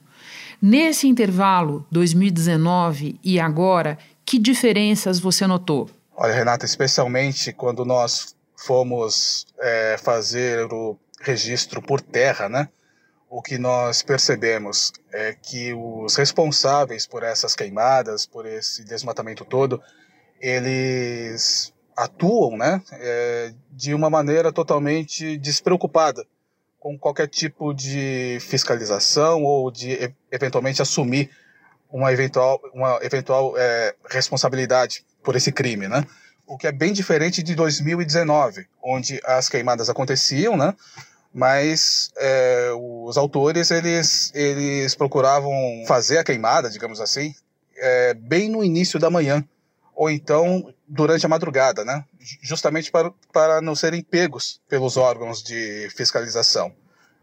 Nesse 0.60 1.06
intervalo, 1.06 1.86
2019 1.88 3.20
e 3.22 3.38
agora, 3.38 3.96
que 4.24 4.40
diferenças 4.40 5.20
você 5.20 5.46
notou? 5.46 5.88
Olha, 6.16 6.34
Renata, 6.34 6.66
especialmente 6.66 7.52
quando 7.52 7.84
nós 7.84 8.34
fomos 8.56 9.46
é, 9.60 9.96
fazer 10.02 10.66
o 10.72 10.98
registro 11.20 11.80
por 11.80 12.00
terra, 12.00 12.48
né? 12.48 12.68
O 13.30 13.40
que 13.40 13.56
nós 13.56 14.02
percebemos 14.02 14.92
é 15.12 15.32
que 15.32 15.72
os 15.74 16.16
responsáveis 16.16 17.06
por 17.06 17.22
essas 17.22 17.54
queimadas, 17.54 18.26
por 18.26 18.44
esse 18.44 18.82
desmatamento 18.84 19.44
todo, 19.44 19.80
eles 20.40 21.72
atuam, 21.96 22.56
né, 22.56 22.82
é, 22.92 23.52
de 23.70 23.92
uma 23.92 24.08
maneira 24.08 24.52
totalmente 24.52 25.36
despreocupada 25.36 26.24
com 26.78 26.98
qualquer 26.98 27.28
tipo 27.28 27.72
de 27.72 28.38
fiscalização 28.40 29.42
ou 29.42 29.70
de 29.70 30.12
eventualmente 30.30 30.80
assumir 30.80 31.30
uma 31.90 32.12
eventual, 32.12 32.60
uma 32.72 32.98
eventual 33.02 33.54
é, 33.56 33.94
responsabilidade 34.10 35.04
por 35.22 35.34
esse 35.34 35.50
crime, 35.50 35.88
né? 35.88 36.04
O 36.46 36.56
que 36.56 36.66
é 36.66 36.72
bem 36.72 36.92
diferente 36.92 37.42
de 37.42 37.54
2019, 37.54 38.66
onde 38.82 39.20
as 39.24 39.48
queimadas 39.48 39.90
aconteciam, 39.90 40.56
né? 40.56 40.74
mas 41.32 42.10
é, 42.16 42.70
os 42.74 43.16
autores 43.16 43.70
eles, 43.70 44.32
eles 44.34 44.94
procuravam 44.94 45.52
fazer 45.86 46.18
a 46.18 46.24
queimada, 46.24 46.70
digamos 46.70 47.00
assim, 47.00 47.34
é, 47.76 48.14
bem 48.14 48.48
no 48.48 48.64
início 48.64 48.98
da 48.98 49.10
manhã, 49.10 49.44
ou 49.94 50.10
então 50.10 50.72
durante 50.88 51.26
a 51.26 51.28
madrugada, 51.28 51.84
né? 51.84 52.04
justamente 52.42 52.90
para, 52.90 53.12
para 53.32 53.60
não 53.60 53.74
serem 53.74 54.02
pegos 54.02 54.60
pelos 54.68 54.96
órgãos 54.96 55.42
de 55.42 55.88
fiscalização. 55.94 56.74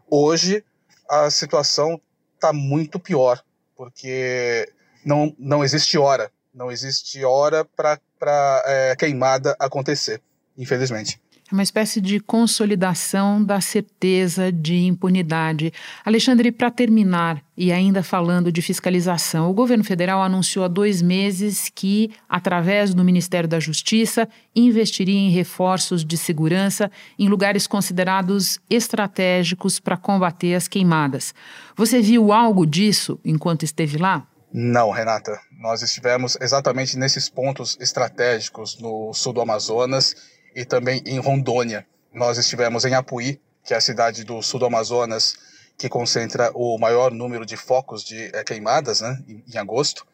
Hoje 0.08 0.64
a 1.08 1.28
situação 1.30 2.00
está 2.34 2.52
muito 2.52 2.98
pior, 2.98 3.42
porque 3.76 4.72
não, 5.04 5.34
não 5.38 5.64
existe 5.64 5.98
hora, 5.98 6.30
não 6.54 6.70
existe 6.70 7.24
hora 7.24 7.64
para 7.64 8.00
é, 8.66 8.96
queimada 8.96 9.56
acontecer, 9.58 10.22
infelizmente. 10.56 11.20
É 11.48 11.54
uma 11.54 11.62
espécie 11.62 12.00
de 12.00 12.18
consolidação 12.18 13.42
da 13.42 13.60
certeza 13.60 14.50
de 14.50 14.84
impunidade. 14.84 15.72
Alexandre, 16.04 16.50
para 16.50 16.72
terminar, 16.72 17.40
e 17.56 17.70
ainda 17.70 18.02
falando 18.02 18.50
de 18.50 18.60
fiscalização, 18.60 19.48
o 19.48 19.54
governo 19.54 19.84
federal 19.84 20.20
anunciou 20.20 20.64
há 20.64 20.68
dois 20.68 21.00
meses 21.00 21.70
que, 21.72 22.10
através 22.28 22.92
do 22.92 23.04
Ministério 23.04 23.48
da 23.48 23.60
Justiça, 23.60 24.28
investiria 24.56 25.14
em 25.16 25.30
reforços 25.30 26.04
de 26.04 26.16
segurança 26.16 26.90
em 27.16 27.28
lugares 27.28 27.68
considerados 27.68 28.58
estratégicos 28.68 29.78
para 29.78 29.96
combater 29.96 30.56
as 30.56 30.66
queimadas. 30.66 31.32
Você 31.76 32.00
viu 32.00 32.32
algo 32.32 32.66
disso 32.66 33.20
enquanto 33.24 33.62
esteve 33.62 33.98
lá? 33.98 34.26
Não, 34.52 34.90
Renata. 34.90 35.38
Nós 35.60 35.80
estivemos 35.80 36.36
exatamente 36.40 36.98
nesses 36.98 37.28
pontos 37.28 37.76
estratégicos 37.80 38.80
no 38.80 39.12
sul 39.14 39.32
do 39.32 39.40
Amazonas 39.40 40.34
e 40.56 40.64
também 40.64 41.02
em 41.04 41.18
Rondônia. 41.18 41.86
Nós 42.14 42.38
estivemos 42.38 42.86
em 42.86 42.94
Apuí, 42.94 43.38
que 43.62 43.74
é 43.74 43.76
a 43.76 43.80
cidade 43.80 44.24
do 44.24 44.40
sul 44.40 44.58
do 44.58 44.64
Amazonas, 44.64 45.36
que 45.76 45.86
concentra 45.86 46.50
o 46.54 46.78
maior 46.78 47.12
número 47.12 47.44
de 47.44 47.58
focos 47.58 48.02
de 48.02 48.30
é, 48.34 48.42
queimadas 48.42 49.02
né, 49.02 49.22
em, 49.28 49.44
em 49.46 49.58
agosto, 49.58 50.06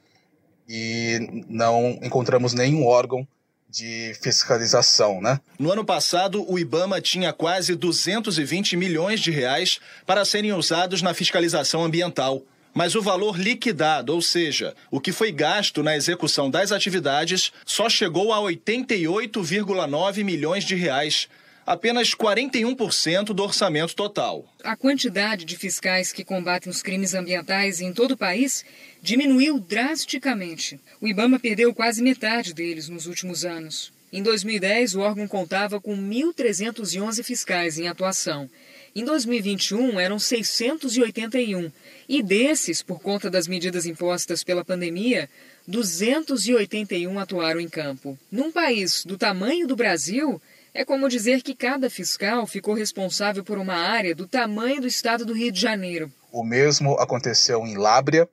e 0.69 1.45
não 1.49 1.99
encontramos 2.03 2.55
nenhum 2.55 2.85
órgão 2.85 3.27
de 3.71 4.15
fiscalização, 4.21 5.21
né? 5.21 5.41
No 5.59 5.73
ano 5.73 5.85
passado, 5.85 6.45
o 6.51 6.59
IBAMA 6.59 7.01
tinha 7.01 7.33
quase 7.33 7.75
220 7.75 8.77
milhões 8.77 9.21
de 9.21 9.31
reais 9.31 9.81
para 10.05 10.25
serem 10.25 10.53
usados 10.53 11.01
na 11.01 11.15
fiscalização 11.15 11.83
ambiental. 11.83 12.43
Mas 12.75 12.95
o 12.95 13.03
valor 13.03 13.39
liquidado, 13.39 14.15
ou 14.15 14.23
seja, 14.23 14.75
o 14.91 15.01
que 15.01 15.13
foi 15.13 15.31
gasto 15.31 15.83
na 15.83 15.95
execução 15.95 16.51
das 16.51 16.73
atividades, 16.73 17.53
só 17.67 17.89
chegou 17.89 18.33
a 18.33 18.39
88,9 18.39 20.25
milhões 20.25 20.65
de 20.65 20.75
reais, 20.75 21.29
apenas 21.67 22.15
41% 22.15 23.27
do 23.27 23.43
orçamento 23.43 23.95
total. 23.95 24.47
A 24.65 24.75
quantidade 24.75 25.45
de 25.45 25.57
fiscais 25.57 26.13
que 26.13 26.25
combatem 26.25 26.71
os 26.71 26.83
crimes 26.83 27.15
ambientais 27.15 27.81
em 27.81 27.93
todo 27.93 28.13
o 28.13 28.17
país 28.17 28.65
diminuiu 29.03 29.61
drasticamente. 29.61 30.81
O 31.01 31.07
IBAMA 31.07 31.39
perdeu 31.39 31.75
quase 31.75 32.03
metade 32.03 32.55
deles 32.55 32.89
nos 32.89 33.07
últimos 33.07 33.45
anos. 33.45 33.93
Em 34.13 34.23
2010, 34.23 34.95
o 34.95 35.01
órgão 35.01 35.27
contava 35.27 35.81
com 35.81 35.97
1.311 35.97 37.23
fiscais 37.25 37.79
em 37.79 37.89
atuação. 37.89 38.49
Em 38.95 39.05
2021, 39.07 39.99
eram 39.99 40.19
681 40.19 41.73
e 42.07 42.23
desses, 42.23 42.83
por 42.83 43.01
conta 43.01 43.31
das 43.31 43.49
medidas 43.49 43.87
impostas 43.87 44.45
pela 44.45 44.63
pandemia, 44.63 45.31
281 45.67 47.19
atuaram 47.19 47.59
em 47.59 47.71
campo. 47.71 48.19
Num 48.31 48.53
país 48.53 49.03
do 49.07 49.17
tamanho 49.17 49.67
do 49.67 49.75
Brasil, 49.75 50.41
é 50.75 50.85
como 50.85 51.09
dizer 51.09 51.43
que 51.43 51.55
cada 51.55 51.89
fiscal 51.89 52.47
ficou 52.47 52.75
responsável 52.75 53.43
por 53.43 53.57
uma 53.57 53.77
área 53.77 54.15
do 54.15 54.27
tamanho 54.27 54.83
do 54.83 54.87
estado 54.87 55.25
do 55.25 55.33
Rio 55.33 55.51
de 55.51 55.61
Janeiro. 55.61 56.13
O 56.31 56.45
mesmo 56.45 56.93
aconteceu 56.99 57.67
em 57.67 57.79
Lábrea 57.79 58.29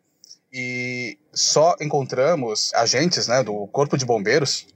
e 0.52 1.18
só 1.34 1.78
encontramos 1.80 2.74
agentes 2.74 3.30
né, 3.30 3.44
do 3.44 3.66
Corpo 3.68 3.98
de 3.98 4.06
Bombeiros 4.06 4.68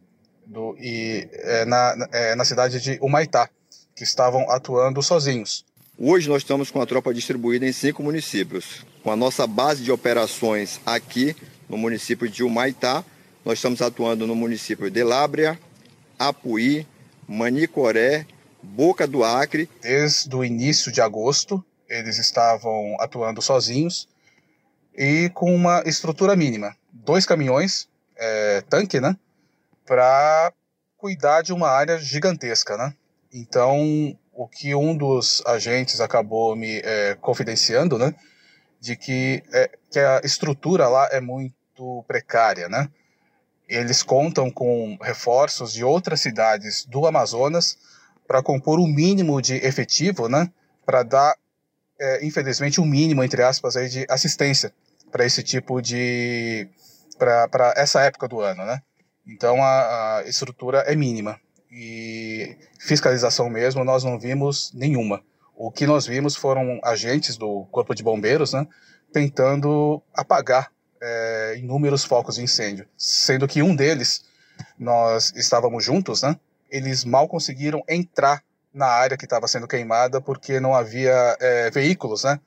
do, 0.46 0.78
e, 0.80 1.28
é, 1.34 1.66
na, 1.66 2.08
é, 2.14 2.36
na 2.36 2.46
cidade 2.46 2.80
de 2.80 2.98
Humaitá, 3.02 3.50
que 3.94 4.04
estavam 4.04 4.50
atuando 4.50 5.02
sozinhos. 5.04 5.66
Hoje 5.98 6.28
nós 6.28 6.42
estamos 6.42 6.72
com 6.72 6.82
a 6.82 6.88
tropa 6.88 7.14
distribuída 7.14 7.68
em 7.68 7.72
cinco 7.72 8.02
municípios. 8.02 8.84
Com 9.04 9.12
a 9.12 9.16
nossa 9.16 9.46
base 9.46 9.84
de 9.84 9.92
operações 9.92 10.82
aqui 10.84 11.36
no 11.70 11.78
município 11.78 12.28
de 12.28 12.44
Humaitá, 12.44 13.06
nós 13.46 13.60
estamos 13.60 13.80
atuando 13.80 14.26
no 14.26 14.36
município 14.36 14.90
de 14.90 15.04
Lábrea, 15.04 15.58
Apuí, 16.18 16.88
Manicoré, 17.28 18.26
Boca 18.64 19.06
do 19.06 19.24
Acre. 19.24 19.70
Desde 19.82 20.36
o 20.36 20.44
início 20.44 20.92
de 20.92 21.00
agosto, 21.00 21.64
eles 21.88 22.18
estavam 22.18 22.96
atuando 23.00 23.40
sozinhos 23.40 24.08
e 24.98 25.30
com 25.36 25.54
uma 25.54 25.84
estrutura 25.86 26.36
mínima. 26.36 26.76
Dois 26.92 27.24
caminhões, 27.24 27.88
é, 28.18 28.62
tanque, 28.62 29.00
né? 29.00 29.16
Para 29.86 30.52
cuidar 30.98 31.44
de 31.44 31.54
uma 31.54 31.70
área 31.70 32.00
gigantesca, 32.00 32.78
né? 32.78 32.96
Então, 33.32 34.18
o 34.34 34.48
que 34.48 34.74
um 34.74 34.96
dos 34.96 35.44
agentes 35.46 36.02
acabou 36.02 36.56
me 36.56 36.80
é, 36.80 37.16
confidenciando, 37.22 37.98
né, 37.98 38.14
de 38.80 38.96
que, 38.96 39.44
é, 39.54 39.70
que 39.92 40.00
a 40.00 40.22
estrutura 40.24 40.88
lá 40.88 41.08
é 41.12 41.22
muito 41.22 42.04
precária, 42.08 42.68
né? 42.68 42.90
Eles 43.68 44.04
contam 44.04 44.52
com 44.52 44.98
reforços 45.02 45.72
de 45.72 45.84
outras 45.84 46.20
cidades 46.20 46.86
do 46.86 47.06
Amazonas 47.08 47.78
para 48.28 48.44
compor 48.44 48.80
o 48.80 48.84
um 48.84 48.88
mínimo 48.88 49.42
de 49.42 49.56
efetivo, 49.56 50.28
né, 50.28 50.52
para 50.86 51.04
dar, 51.04 51.36
é, 52.00 52.26
infelizmente, 52.26 52.80
o 52.80 52.84
um 52.84 52.88
mínimo, 52.88 53.24
entre 53.24 53.42
aspas, 53.42 53.78
aí, 53.78 53.88
de 53.88 54.06
assistência 54.10 54.74
para 55.12 55.26
esse 55.26 55.44
tipo 55.44 55.82
de. 55.82 56.68
para 57.18 57.74
essa 57.78 58.02
época 58.02 58.28
do 58.28 58.42
ano, 58.42 58.66
né? 58.66 58.82
Então 59.26 59.64
a, 59.64 60.18
a 60.18 60.24
estrutura 60.24 60.80
é 60.80 60.96
mínima 60.96 61.40
e 61.74 62.56
fiscalização 62.80 63.50
mesmo 63.50 63.84
nós 63.84 64.04
não 64.04 64.20
vimos 64.20 64.72
nenhuma. 64.74 65.24
O 65.56 65.72
que 65.72 65.88
nós 65.88 66.06
vimos 66.06 66.36
foram 66.36 66.80
agentes 66.84 67.36
do 67.36 67.66
Corpo 67.72 67.96
de 67.96 68.04
Bombeiros 68.04 68.54
né, 68.54 68.68
tentando 69.12 70.02
apagar 70.14 70.72
é, 71.02 71.56
inúmeros 71.58 72.04
focos 72.04 72.36
de 72.36 72.44
incêndio, 72.44 72.88
sendo 72.98 73.48
que 73.48 73.62
um 73.62 73.76
deles, 73.76 74.24
nós 74.78 75.34
estávamos 75.36 75.84
juntos, 75.84 76.22
né, 76.22 76.36
eles 76.70 77.04
mal 77.04 77.28
conseguiram 77.28 77.84
entrar 77.88 78.44
na 78.74 78.88
área 78.88 79.18
que 79.18 79.26
estava 79.26 79.48
sendo 79.48 79.68
queimada 79.68 80.22
porque 80.22 80.60
não 80.60 80.74
havia 80.74 81.38
é, 81.40 81.70
veículos 81.70 82.24
né, 82.24 82.40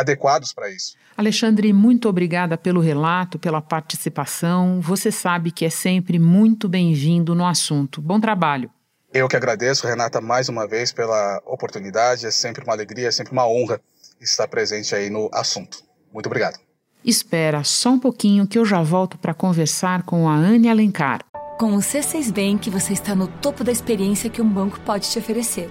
adequados 0.00 0.52
para 0.52 0.70
isso. 0.70 0.96
Alexandre, 1.16 1.72
muito 1.72 2.08
obrigada 2.08 2.56
pelo 2.56 2.80
relato, 2.80 3.38
pela 3.38 3.60
participação. 3.60 4.80
Você 4.80 5.10
sabe 5.10 5.50
que 5.50 5.64
é 5.64 5.70
sempre 5.70 6.18
muito 6.18 6.68
bem-vindo 6.68 7.34
no 7.34 7.44
assunto. 7.44 8.00
Bom 8.00 8.20
trabalho. 8.20 8.70
Eu 9.12 9.26
que 9.26 9.36
agradeço, 9.36 9.86
Renata, 9.86 10.20
mais 10.20 10.48
uma 10.48 10.66
vez 10.66 10.92
pela 10.92 11.42
oportunidade. 11.46 12.26
É 12.26 12.30
sempre 12.30 12.62
uma 12.62 12.72
alegria, 12.72 13.08
é 13.08 13.10
sempre 13.10 13.32
uma 13.32 13.48
honra 13.48 13.80
estar 14.20 14.46
presente 14.48 14.94
aí 14.94 15.10
no 15.10 15.30
assunto. 15.32 15.82
Muito 16.12 16.26
obrigado. 16.26 16.58
Espera 17.04 17.64
só 17.64 17.90
um 17.90 17.98
pouquinho 17.98 18.46
que 18.46 18.58
eu 18.58 18.64
já 18.64 18.82
volto 18.82 19.16
para 19.16 19.32
conversar 19.32 20.02
com 20.02 20.28
a 20.28 20.34
Anne 20.34 20.68
Alencar. 20.68 21.24
Com 21.58 21.74
o 21.74 21.78
C6 21.78 22.30
Bank, 22.32 22.70
você 22.70 22.92
está 22.92 23.14
no 23.14 23.26
topo 23.26 23.64
da 23.64 23.72
experiência 23.72 24.30
que 24.30 24.42
um 24.42 24.48
banco 24.48 24.78
pode 24.80 25.10
te 25.10 25.18
oferecer. 25.18 25.70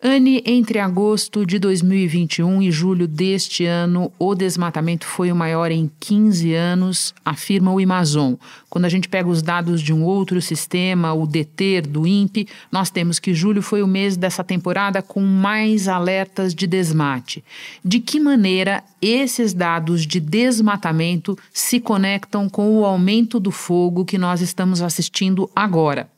Anne, 0.00 0.40
entre 0.46 0.78
agosto 0.78 1.44
de 1.44 1.58
2021 1.58 2.62
e 2.62 2.70
julho 2.70 3.08
deste 3.08 3.64
ano, 3.64 4.12
o 4.16 4.32
desmatamento 4.32 5.04
foi 5.04 5.32
o 5.32 5.34
maior 5.34 5.72
em 5.72 5.90
15 5.98 6.54
anos, 6.54 7.12
afirma 7.24 7.72
o 7.72 7.82
Amazon. 7.82 8.34
Quando 8.70 8.84
a 8.84 8.88
gente 8.88 9.08
pega 9.08 9.28
os 9.28 9.42
dados 9.42 9.82
de 9.82 9.92
um 9.92 10.04
outro 10.04 10.40
sistema, 10.40 11.12
o 11.12 11.26
DETER 11.26 11.84
do 11.84 12.06
INPE, 12.06 12.46
nós 12.70 12.90
temos 12.90 13.18
que 13.18 13.34
julho 13.34 13.60
foi 13.60 13.82
o 13.82 13.88
mês 13.88 14.16
dessa 14.16 14.44
temporada 14.44 15.02
com 15.02 15.20
mais 15.20 15.88
alertas 15.88 16.54
de 16.54 16.68
desmate. 16.68 17.42
De 17.84 17.98
que 17.98 18.20
maneira 18.20 18.84
esses 19.02 19.52
dados 19.52 20.06
de 20.06 20.20
desmatamento 20.20 21.36
se 21.52 21.80
conectam 21.80 22.48
com 22.48 22.78
o 22.78 22.84
aumento 22.84 23.40
do 23.40 23.50
fogo 23.50 24.04
que 24.04 24.16
nós 24.16 24.40
estamos 24.42 24.80
assistindo 24.80 25.50
agora? 25.56 26.08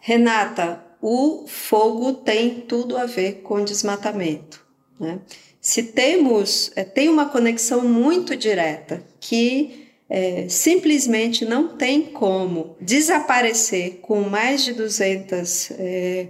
Renata, 0.00 0.85
o 1.00 1.46
fogo 1.46 2.14
tem 2.14 2.62
tudo 2.62 2.96
a 2.96 3.06
ver 3.06 3.42
com 3.42 3.64
desmatamento. 3.64 4.64
Né? 4.98 5.20
Se 5.60 5.82
temos, 5.82 6.70
é, 6.76 6.84
tem 6.84 7.08
uma 7.08 7.26
conexão 7.26 7.82
muito 7.82 8.36
direta 8.36 9.02
que 9.20 9.86
é, 10.08 10.48
simplesmente 10.48 11.44
não 11.44 11.76
tem 11.76 12.02
como 12.02 12.76
desaparecer 12.80 13.98
com 14.02 14.20
mais 14.20 14.64
de 14.64 14.72
200 14.72 15.70
é, 15.72 16.28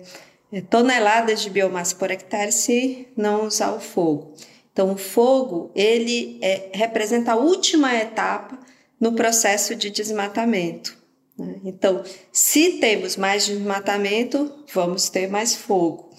é, 0.52 0.60
toneladas 0.62 1.42
de 1.42 1.50
biomassa 1.50 1.94
por 1.96 2.10
hectare 2.10 2.52
se 2.52 3.08
não 3.16 3.46
usar 3.46 3.72
o 3.72 3.80
fogo. 3.80 4.32
Então, 4.72 4.92
o 4.92 4.96
fogo 4.96 5.70
ele 5.74 6.38
é, 6.40 6.70
representa 6.72 7.32
a 7.32 7.36
última 7.36 7.94
etapa 7.94 8.58
no 8.98 9.12
processo 9.12 9.74
de 9.74 9.90
desmatamento. 9.90 10.95
Né? 11.38 11.56
Então, 11.64 12.02
se 12.32 12.78
temos 12.78 13.16
mais 13.16 13.46
desmatamento, 13.46 14.52
vamos 14.72 15.08
ter 15.08 15.28
mais 15.28 15.54
fogo. 15.54 16.10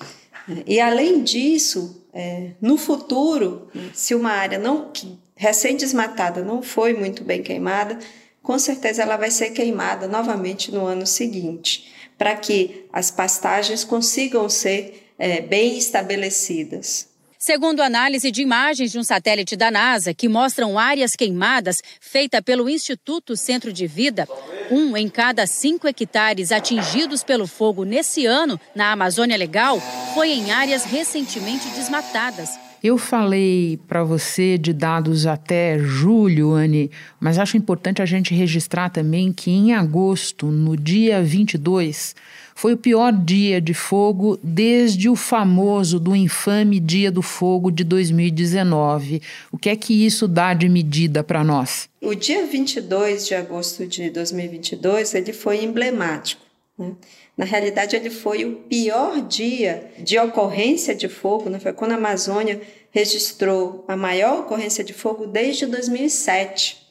E 0.66 0.80
além 0.80 1.24
disso, 1.24 2.06
é, 2.14 2.52
no 2.62 2.78
futuro, 2.78 3.70
se 3.94 4.16
uma 4.16 4.32
área 4.32 4.58
não 4.58 4.92
recém-desmatada 5.36 6.42
não 6.44 6.62
foi 6.62 6.94
muito 6.94 7.24
bem 7.24 7.44
queimada, 7.44 8.00
com 8.42 8.58
certeza 8.58 9.04
ela 9.04 9.18
vai 9.18 9.30
ser 9.30 9.52
queimada 9.52 10.08
novamente 10.08 10.72
no 10.72 10.86
ano 10.86 11.06
seguinte, 11.06 11.94
para 12.18 12.36
que 12.36 12.86
as 12.94 13.12
pastagens 13.12 13.84
consigam 13.84 14.50
ser 14.50 15.12
é, 15.20 15.42
bem 15.42 15.78
estabelecidas. 15.78 17.07
Segundo 17.40 17.82
análise 17.82 18.32
de 18.32 18.42
imagens 18.42 18.92
de 18.92 18.98
um 18.98 19.04
satélite 19.04 19.56
da 19.56 19.70
NASA 19.70 20.12
que 20.12 20.28
mostram 20.28 20.80
áreas 20.80 21.16
queimadas 21.16 21.84
feita 22.02 22.42
pelo 22.42 22.68
Instituto 22.68 23.38
Centro 23.38 23.72
de 23.72 23.86
Vida, 23.86 24.28
um 24.72 24.98
em 24.98 25.08
cada 25.08 25.46
cinco 25.46 25.88
hectares 25.88 26.52
atingidos 26.52 27.24
pelo 27.24 27.46
fogo 27.46 27.84
nesse 27.84 28.26
ano 28.26 28.60
na 28.76 28.92
Amazônia 28.92 29.38
Legal 29.38 29.80
foi 30.16 30.32
em 30.32 30.50
áreas 30.50 30.84
recentemente 30.84 31.68
desmatadas. 31.70 32.58
Eu 32.84 32.98
falei 32.98 33.80
para 33.88 34.04
você 34.04 34.58
de 34.58 34.74
dados 34.74 35.28
até 35.28 35.78
julho, 35.78 36.54
Anne, 36.54 36.90
mas 37.20 37.38
acho 37.38 37.58
importante 37.58 38.02
a 38.02 38.06
gente 38.06 38.34
registrar 38.34 38.90
também 38.90 39.32
que 39.32 39.52
em 39.52 39.74
agosto, 39.74 40.48
no 40.48 40.76
dia 40.76 41.22
22, 41.22 42.16
foi 42.58 42.74
o 42.74 42.78
pior 42.78 43.14
dia 43.14 43.62
de 43.62 43.76
fogo 43.76 44.40
desde 44.42 45.08
o 45.08 45.16
famoso 45.16 46.00
do 46.00 46.16
infame 46.16 46.80
Dia 46.80 47.12
do 47.12 47.22
Fogo 47.22 47.70
de 47.70 47.84
2019. 47.84 49.22
O 49.52 49.60
que 49.60 49.70
é 49.70 49.76
que 49.76 50.04
isso 50.04 50.28
dá 50.28 50.56
de 50.56 50.68
medida 50.68 51.24
para 51.24 51.44
nós? 51.44 51.88
O 52.02 52.16
dia 52.16 52.48
22 52.48 53.28
de 53.28 53.36
agosto 53.36 53.86
de 53.86 54.10
2022 54.10 55.14
ele 55.14 55.34
foi 55.34 55.64
emblemático. 55.64 56.42
Né? 56.76 56.94
Na 57.38 57.46
realidade, 57.46 57.96
ele 57.96 58.10
foi 58.10 58.44
o 58.44 58.56
pior 58.56 59.22
dia 59.22 59.92
de 60.00 60.18
ocorrência 60.18 60.96
de 60.96 61.08
fogo, 61.08 61.52
né? 61.52 61.60
foi 61.60 61.74
quando 61.74 61.92
a 61.92 61.96
Amazônia 61.98 62.60
registrou 62.90 63.86
a 63.88 63.96
maior 63.96 64.40
ocorrência 64.40 64.84
de 64.84 64.94
fogo 64.94 65.28
desde 65.28 65.68
2007. 65.68 66.88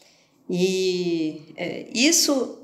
E 0.49 1.43
é, 1.57 1.87
isso 1.93 2.61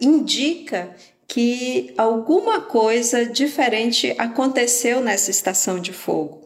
indica 0.00 0.96
que 1.30 1.94
alguma 1.96 2.60
coisa 2.60 3.24
diferente 3.24 4.12
aconteceu 4.18 5.00
nessa 5.00 5.30
estação 5.30 5.78
de 5.78 5.92
fogo. 5.92 6.42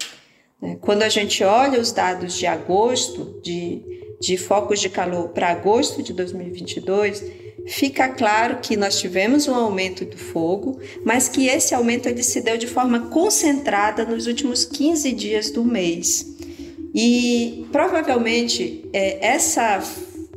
Né? 0.61 0.77
Quando 0.79 1.03
a 1.03 1.09
gente 1.09 1.43
olha 1.43 1.81
os 1.81 1.91
dados 1.91 2.35
de 2.35 2.47
agosto, 2.47 3.41
de, 3.43 3.81
de 4.21 4.37
focos 4.37 4.79
de 4.81 4.91
calor 4.91 5.31
para 5.31 5.49
agosto 5.49 6.03
de 6.03 6.13
2022, 6.13 7.25
fica 7.67 8.11
claro 8.11 8.59
que 8.61 8.77
nós 8.77 9.01
tivemos 9.01 9.49
um 9.49 9.55
aumento 9.55 10.05
do 10.05 10.19
fogo, 10.19 10.79
mas 11.03 11.31
que 11.31 11.47
esse 11.47 11.75
aumento 11.75 12.07
ele 12.07 12.23
se 12.23 12.43
deu 12.43 12.59
de 12.59 12.67
forma 12.67 13.07
concentrada 13.07 14.05
nos 14.05 14.27
últimos 14.27 14.67
15 14.67 15.13
dias 15.13 15.51
do 15.51 15.65
mês. 15.65 16.27
E 16.95 17.67
provavelmente 17.73 18.85
é, 18.93 19.29
essa, 19.29 19.83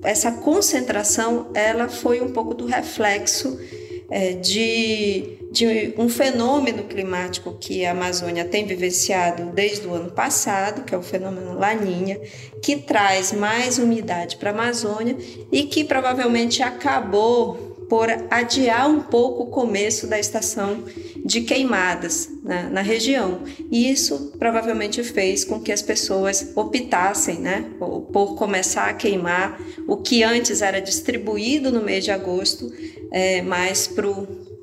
essa 0.01 0.31
concentração 0.31 1.51
ela 1.53 1.89
foi 1.89 2.21
um 2.21 2.31
pouco 2.31 2.53
do 2.53 2.65
reflexo 2.65 3.59
é, 4.09 4.33
de, 4.33 5.37
de 5.51 5.93
um 5.97 6.07
fenômeno 6.07 6.83
climático 6.83 7.57
que 7.59 7.85
a 7.85 7.91
Amazônia 7.91 8.45
tem 8.45 8.65
vivenciado 8.65 9.51
desde 9.53 9.87
o 9.87 9.93
ano 9.93 10.11
passado, 10.11 10.83
que 10.83 10.95
é 10.95 10.97
o 10.97 11.03
fenômeno 11.03 11.57
Laninha, 11.57 12.19
que 12.61 12.77
traz 12.77 13.31
mais 13.31 13.77
umidade 13.77 14.37
para 14.37 14.51
a 14.51 14.53
Amazônia 14.53 15.17
e 15.51 15.63
que 15.63 15.83
provavelmente 15.83 16.63
acabou 16.63 17.67
por 17.89 18.09
adiar 18.29 18.89
um 18.89 19.01
pouco 19.01 19.43
o 19.43 19.47
começo 19.47 20.07
da 20.07 20.19
estação 20.19 20.83
de 21.23 21.41
queimadas 21.41 22.29
na, 22.43 22.63
na, 22.69 22.81
região. 22.81 23.41
E 23.71 23.89
isso 23.89 24.33
provavelmente 24.37 25.01
fez 25.03 25.43
com 25.43 25.59
que 25.59 25.71
as 25.71 25.81
pessoas 25.81 26.51
optassem 26.55 27.39
né, 27.39 27.65
por 27.79 28.35
começar 28.35 28.89
a 28.89 28.93
queimar 28.93 29.59
o 29.87 29.97
que 29.97 30.23
antes 30.23 30.61
era 30.61 30.81
distribuído 30.81 31.71
no 31.71 31.81
mês 31.81 32.03
de 32.03 32.11
agosto, 32.11 32.71
é, 33.11 33.41
mais 33.41 33.87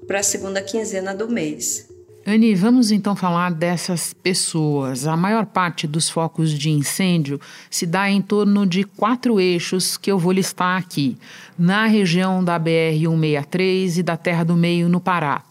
para 0.06 0.20
a 0.20 0.22
segunda 0.22 0.62
quinzena 0.62 1.14
do 1.14 1.28
mês. 1.28 1.88
Anne, 2.26 2.54
vamos 2.54 2.90
então 2.90 3.14
falar 3.14 3.52
dessas 3.52 4.14
pessoas. 4.14 5.06
A 5.06 5.14
maior 5.14 5.44
parte 5.44 5.86
dos 5.86 6.08
focos 6.08 6.50
de 6.50 6.70
incêndio 6.70 7.38
se 7.68 7.84
dá 7.84 8.08
em 8.08 8.22
torno 8.22 8.64
de 8.64 8.82
quatro 8.82 9.38
eixos 9.38 9.98
que 9.98 10.10
eu 10.10 10.18
vou 10.18 10.32
listar 10.32 10.78
aqui, 10.78 11.18
na 11.58 11.84
região 11.84 12.42
da 12.42 12.58
BR-163 12.58 13.98
e 13.98 14.02
da 14.02 14.16
Terra 14.16 14.42
do 14.42 14.56
Meio, 14.56 14.88
no 14.88 15.00
Pará, 15.00 15.42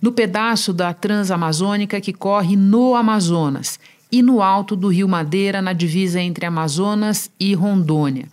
no 0.00 0.10
pedaço 0.10 0.72
da 0.72 0.94
Transamazônica 0.94 2.00
que 2.00 2.14
corre 2.14 2.56
no 2.56 2.94
Amazonas 2.94 3.78
e 4.10 4.22
no 4.22 4.40
alto 4.40 4.74
do 4.74 4.88
Rio 4.88 5.06
Madeira, 5.06 5.60
na 5.60 5.74
divisa 5.74 6.18
entre 6.18 6.46
Amazonas 6.46 7.30
e 7.38 7.54
Rondônia. 7.54 8.26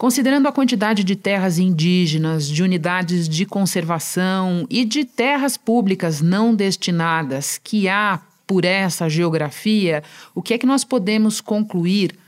Considerando 0.00 0.48
a 0.48 0.52
quantidade 0.52 1.04
de 1.04 1.14
terras 1.14 1.58
indígenas, 1.58 2.48
de 2.48 2.62
unidades 2.62 3.28
de 3.28 3.44
conservação 3.44 4.66
e 4.70 4.82
de 4.82 5.04
terras 5.04 5.58
públicas 5.58 6.22
não 6.22 6.54
destinadas 6.54 7.60
que 7.62 7.86
há 7.86 8.18
por 8.46 8.64
essa 8.64 9.10
geografia, 9.10 10.02
o 10.34 10.40
que 10.40 10.54
é 10.54 10.58
que 10.58 10.64
nós 10.64 10.84
podemos 10.84 11.38
concluir 11.42 12.18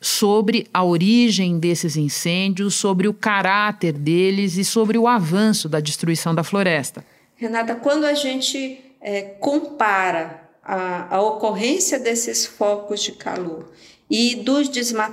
sobre 0.00 0.68
a 0.72 0.84
origem 0.84 1.58
desses 1.58 1.96
incêndios, 1.96 2.76
sobre 2.76 3.08
o 3.08 3.12
caráter 3.12 3.92
deles 3.92 4.56
e 4.56 4.64
sobre 4.64 4.96
o 4.96 5.08
avanço 5.08 5.68
da 5.68 5.80
destruição 5.80 6.32
da 6.32 6.44
floresta? 6.44 7.04
Renata, 7.34 7.74
quando 7.74 8.04
a 8.04 8.14
gente 8.14 8.78
é, 9.00 9.22
compara 9.22 10.48
a, 10.62 11.16
a 11.16 11.20
ocorrência 11.20 11.98
desses 11.98 12.46
focos 12.46 13.02
de 13.02 13.10
calor 13.10 13.72
e 14.08 14.44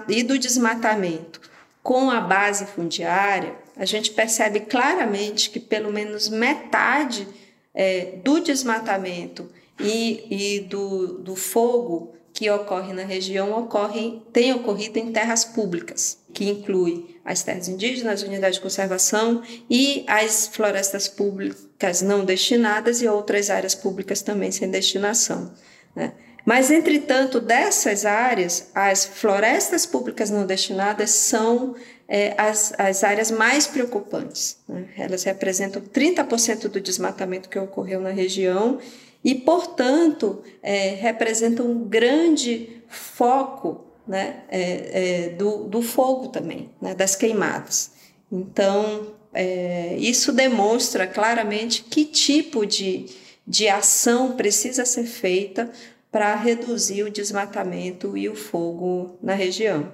e 0.10 0.23
do 0.23 0.38
desmatamento 0.38 1.53
com 1.84 2.10
a 2.10 2.22
base 2.22 2.65
fundiária, 2.65 3.56
a 3.76 3.84
gente 3.84 4.12
percebe 4.12 4.62
claramente 4.62 5.50
que 5.50 5.60
pelo 5.60 5.91
menos 5.91 6.30
metade 6.30 7.28
é, 7.74 8.17
do 8.24 8.39
desmatamento 8.39 9.52
e, 9.78 10.56
e 10.56 10.60
do, 10.62 11.19
do 11.19 11.36
fogo 11.36 12.13
que 12.32 12.50
ocorre 12.50 12.93
na 12.93 13.04
região 13.04 13.52
ocorre, 13.54 14.22
tem 14.32 14.54
ocorrido 14.54 14.98
em 14.98 15.12
terras 15.12 15.46
públicas, 15.46 16.17
que 16.34 16.50
inclui 16.50 17.19
as 17.24 17.43
terras 17.43 17.67
indígenas, 17.67 18.22
as 18.22 18.28
unidades 18.28 18.56
de 18.56 18.62
conservação 18.62 19.43
e 19.69 20.04
as 20.08 20.48
florestas 20.48 21.08
públicas 21.08 22.02
não 22.02 22.26
destinadas 22.26 23.02
e 23.02 23.08
outras 23.08 23.50
áreas 23.50 23.76
públicas 23.76 24.22
também 24.22 24.52
sem 24.52 24.72
destinação. 24.72 25.54
Né? 25.96 26.13
Mas, 26.45 26.69
entretanto, 26.69 27.39
dessas 27.39 28.06
áreas, 28.06 28.69
as 28.75 29.06
florestas 29.06 29.86
públicas 29.86 30.29
não 30.29 30.45
destinadas 30.45 31.12
são 31.12 31.75
é, 32.08 32.34
as, 32.38 32.73
as 32.77 33.03
áreas 33.03 33.32
mais 33.32 33.65
preocupantes. 33.65 34.58
Né? 34.67 34.88
Elas 34.97 35.23
representam 35.23 35.82
30% 35.82 36.67
do 36.67 36.82
desmatamento 36.82 37.47
que 37.47 37.58
ocorreu 37.58 38.01
na 38.01 38.10
região 38.10 38.79
e, 39.23 39.34
portanto, 39.34 40.43
é, 40.62 40.89
representam 40.89 41.65
um 41.65 41.86
grande 41.86 42.84
foco 42.89 43.86
né, 44.06 44.41
é, 44.49 45.27
é, 45.27 45.29
do, 45.29 45.63
do 45.63 45.82
fogo 45.82 46.27
também, 46.27 46.69
né, 46.82 46.93
das 46.93 47.15
queimadas. 47.15 47.91
Então, 48.29 49.13
é, 49.34 49.95
isso 49.97 50.34
demonstra 50.34 51.08
claramente 51.08 51.84
que 51.84 52.03
tipo 52.03 52.65
de, 52.65 53.06
de 53.47 53.69
ação 53.69 54.34
precisa 54.34 54.86
ser 54.86 55.06
feita 55.06 55.71
para 56.13 56.36
reduzir 56.36 57.02
o 57.02 57.12
desmatamento 57.12 58.15
e 58.15 58.30
o 58.30 58.36
fogo 58.36 59.17
na 59.19 59.34
região. 59.34 59.88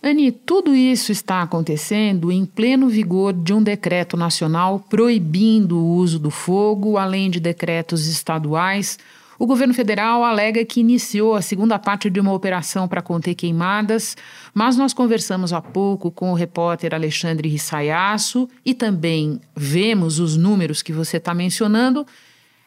Ani, 0.00 0.30
tudo 0.30 0.72
isso 0.72 1.10
está 1.10 1.42
acontecendo 1.42 2.30
em 2.30 2.46
pleno 2.46 2.88
vigor 2.88 3.32
de 3.32 3.52
um 3.52 3.60
decreto 3.60 4.16
nacional 4.16 4.78
proibindo 4.88 5.76
o 5.76 5.96
uso 5.96 6.20
do 6.20 6.30
fogo, 6.30 6.96
além 6.96 7.28
de 7.28 7.40
decretos 7.40 8.06
estaduais. 8.06 9.00
O 9.36 9.46
governo 9.46 9.74
federal 9.74 10.22
alega 10.22 10.64
que 10.64 10.78
iniciou 10.78 11.34
a 11.34 11.42
segunda 11.42 11.76
parte 11.76 12.08
de 12.08 12.20
uma 12.20 12.32
operação 12.32 12.86
para 12.86 13.02
conter 13.02 13.34
queimadas, 13.34 14.16
mas 14.54 14.76
nós 14.76 14.94
conversamos 14.94 15.52
há 15.52 15.60
pouco 15.60 16.08
com 16.08 16.30
o 16.30 16.34
repórter 16.36 16.94
Alexandre 16.94 17.48
Rissaiaço 17.48 18.48
e 18.64 18.74
também 18.74 19.40
vemos 19.56 20.20
os 20.20 20.36
números 20.36 20.82
que 20.82 20.92
você 20.92 21.16
está 21.16 21.34
mencionando. 21.34 22.06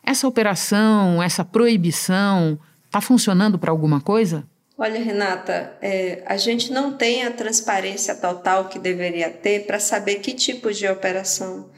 Essa 0.04 0.28
operação, 0.28 1.24
essa 1.24 1.46
proibição, 1.46 2.60
está 2.88 3.00
funcionando 3.00 3.60
para 3.60 3.72
alguma 3.72 4.02
coisa? 4.02 4.44
Olha, 4.78 5.00
Renata, 5.00 5.74
é, 5.82 6.22
a 6.26 6.38
gente 6.38 6.72
não 6.72 6.94
tem 6.94 7.24
a 7.24 7.32
transparência 7.32 8.14
total 8.16 8.66
que 8.66 8.78
deveria 8.78 9.30
ter 9.30 9.66
para 9.66 9.80
saber 9.80 10.16
que 10.16 10.34
tipos 10.34 10.78
de 10.78 10.88
operação 10.88 11.70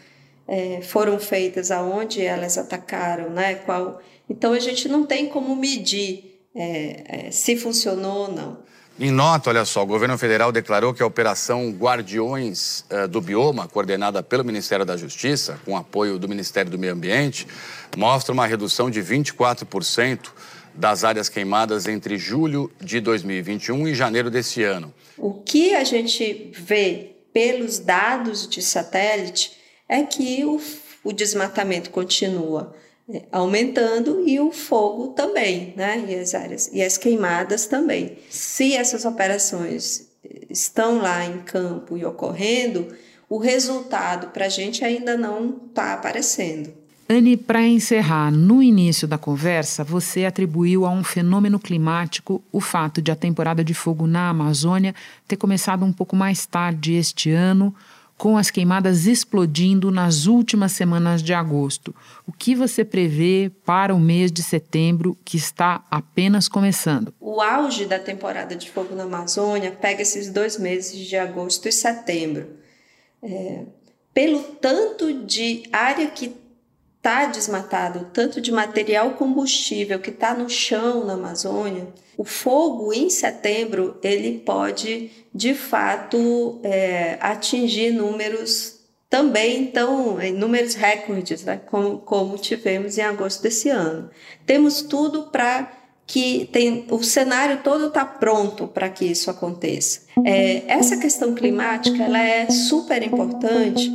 é, 0.47 0.81
foram 0.81 1.17
feitas, 1.19 1.71
aonde 1.71 2.21
elas 2.21 2.57
atacaram, 2.57 3.29
né? 3.29 3.55
Qual... 3.55 4.01
Então 4.29 4.51
a 4.51 4.59
gente 4.59 4.89
não 4.89 5.05
tem 5.05 5.27
como 5.27 5.55
medir 5.55 6.41
é, 6.53 7.27
é 7.27 7.31
se 7.31 7.55
funcionou 7.55 8.27
ou 8.27 8.31
não. 8.31 8.69
Em 8.99 9.11
nota, 9.11 9.49
olha 9.49 9.63
só, 9.63 9.83
o 9.83 9.85
governo 9.85 10.17
federal 10.17 10.51
declarou 10.51 10.93
que 10.93 11.01
a 11.01 11.05
operação 11.05 11.71
Guardiões 11.71 12.83
uh, 12.91 13.07
do 13.07 13.21
Bioma, 13.21 13.65
coordenada 13.65 14.21
pelo 14.21 14.43
Ministério 14.43 14.85
da 14.85 14.97
Justiça, 14.97 15.57
com 15.63 15.77
apoio 15.77 16.19
do 16.19 16.27
Ministério 16.27 16.69
do 16.69 16.77
Meio 16.77 16.91
Ambiente, 16.91 17.47
mostra 17.95 18.33
uma 18.33 18.45
redução 18.45 18.89
de 18.89 19.01
24% 19.01 20.31
das 20.79 21.03
áreas 21.03 21.27
queimadas 21.27 21.87
entre 21.87 22.17
julho 22.17 22.71
de 22.79 23.01
2021 23.01 23.89
e 23.89 23.93
janeiro 23.93 24.31
desse 24.31 24.63
ano. 24.63 24.93
O 25.17 25.33
que 25.33 25.75
a 25.75 25.83
gente 25.83 26.51
vê 26.55 27.17
pelos 27.33 27.79
dados 27.79 28.47
de 28.47 28.61
satélite 28.61 29.51
é 29.89 30.03
que 30.03 30.45
o, 30.45 30.59
o 31.03 31.11
desmatamento 31.11 31.89
continua 31.89 32.73
é, 33.13 33.23
aumentando 33.29 34.23
e 34.25 34.39
o 34.39 34.53
fogo 34.53 35.09
também, 35.09 35.73
né? 35.75 36.05
E 36.07 36.15
as 36.15 36.33
áreas 36.33 36.69
e 36.71 36.81
as 36.81 36.97
queimadas 36.97 37.65
também. 37.67 38.17
Se 38.29 38.73
essas 38.73 39.03
operações 39.03 40.07
estão 40.49 40.99
lá 40.99 41.25
em 41.25 41.41
campo 41.41 41.97
e 41.97 42.05
ocorrendo, 42.05 42.87
o 43.27 43.37
resultado 43.37 44.29
para 44.29 44.45
a 44.45 44.49
gente 44.49 44.85
ainda 44.85 45.17
não 45.17 45.61
está 45.67 45.93
aparecendo. 45.93 46.78
Anne, 47.11 47.35
para 47.35 47.65
encerrar, 47.65 48.31
no 48.31 48.61
início 48.61 49.07
da 49.07 49.17
conversa, 49.17 49.83
você 49.83 50.25
atribuiu 50.25 50.85
a 50.85 50.91
um 50.91 51.03
fenômeno 51.03 51.57
climático 51.57 52.39
o 52.51 52.61
fato 52.61 53.01
de 53.01 53.11
a 53.11 53.15
temporada 53.15 53.63
de 53.63 53.73
fogo 53.73 54.05
na 54.05 54.29
Amazônia 54.29 54.93
ter 55.27 55.35
começado 55.35 55.83
um 55.83 55.91
pouco 55.91 56.15
mais 56.15 56.45
tarde 56.45 56.93
este 56.93 57.31
ano, 57.31 57.73
com 58.15 58.37
as 58.37 58.51
queimadas 58.51 59.07
explodindo 59.07 59.89
nas 59.89 60.27
últimas 60.27 60.73
semanas 60.73 61.23
de 61.23 61.33
agosto. 61.33 61.95
O 62.27 62.31
que 62.31 62.53
você 62.53 62.85
prevê 62.85 63.51
para 63.65 63.95
o 63.95 63.99
mês 63.99 64.31
de 64.31 64.43
setembro, 64.43 65.17
que 65.25 65.35
está 65.35 65.83
apenas 65.89 66.47
começando? 66.47 67.11
O 67.19 67.41
auge 67.41 67.87
da 67.87 67.97
temporada 67.97 68.55
de 68.55 68.69
fogo 68.69 68.93
na 68.93 69.05
Amazônia 69.05 69.71
pega 69.71 70.03
esses 70.03 70.29
dois 70.29 70.59
meses 70.59 71.07
de 71.07 71.15
agosto 71.15 71.67
e 71.67 71.71
setembro. 71.71 72.49
É, 73.23 73.63
pelo 74.13 74.43
tanto 74.43 75.25
de 75.25 75.63
área 75.71 76.05
que 76.05 76.48
está 77.09 77.25
desmatado, 77.25 78.07
tanto 78.13 78.39
de 78.39 78.51
material 78.51 79.11
combustível 79.11 79.99
que 79.99 80.11
está 80.11 80.35
no 80.35 80.47
chão 80.47 81.03
na 81.05 81.13
Amazônia, 81.13 81.87
o 82.15 82.23
fogo 82.23 82.93
em 82.93 83.09
setembro 83.09 83.97
ele 84.03 84.39
pode 84.39 85.09
de 85.33 85.55
fato 85.55 86.59
é, 86.63 87.17
atingir 87.19 87.91
números 87.91 88.77
também 89.09 89.63
então 89.63 90.21
em 90.21 90.31
números 90.31 90.75
recordes, 90.75 91.43
né, 91.43 91.59
como, 91.65 91.97
como 91.97 92.37
tivemos 92.37 92.97
em 92.99 93.01
agosto 93.01 93.41
desse 93.41 93.69
ano. 93.69 94.11
Temos 94.45 94.83
tudo 94.83 95.23
para 95.31 95.71
que 96.05 96.47
tem 96.51 96.85
o 96.89 97.03
cenário 97.03 97.61
todo 97.63 97.87
está 97.87 98.05
pronto 98.05 98.67
para 98.67 98.89
que 98.89 99.05
isso 99.05 99.31
aconteça. 99.31 100.01
É, 100.23 100.63
essa 100.67 100.97
questão 100.97 101.33
climática 101.33 102.03
ela 102.03 102.19
é 102.19 102.49
super 102.49 103.01
importante 103.01 103.91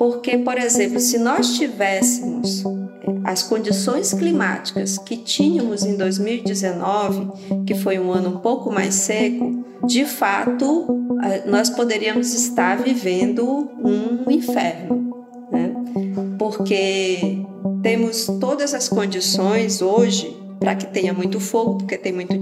porque, 0.00 0.38
por 0.38 0.56
exemplo, 0.56 0.98
se 0.98 1.18
nós 1.18 1.58
tivéssemos 1.58 2.64
as 3.22 3.42
condições 3.42 4.14
climáticas 4.14 4.96
que 4.96 5.14
tínhamos 5.14 5.84
em 5.84 5.94
2019, 5.94 7.28
que 7.66 7.74
foi 7.74 7.98
um 7.98 8.10
ano 8.10 8.30
um 8.30 8.38
pouco 8.38 8.72
mais 8.72 8.94
seco, 8.94 9.62
de 9.86 10.06
fato 10.06 10.86
nós 11.44 11.68
poderíamos 11.68 12.32
estar 12.32 12.78
vivendo 12.82 13.70
um 13.84 14.30
inferno, 14.30 15.26
né? 15.52 15.70
porque 16.38 17.44
temos 17.82 18.24
todas 18.40 18.72
as 18.72 18.88
condições 18.88 19.82
hoje 19.82 20.34
para 20.60 20.74
que 20.74 20.86
tenha 20.86 21.14
muito 21.14 21.40
fogo, 21.40 21.78
porque 21.78 21.96
tem, 21.96 22.12
muito 22.12 22.38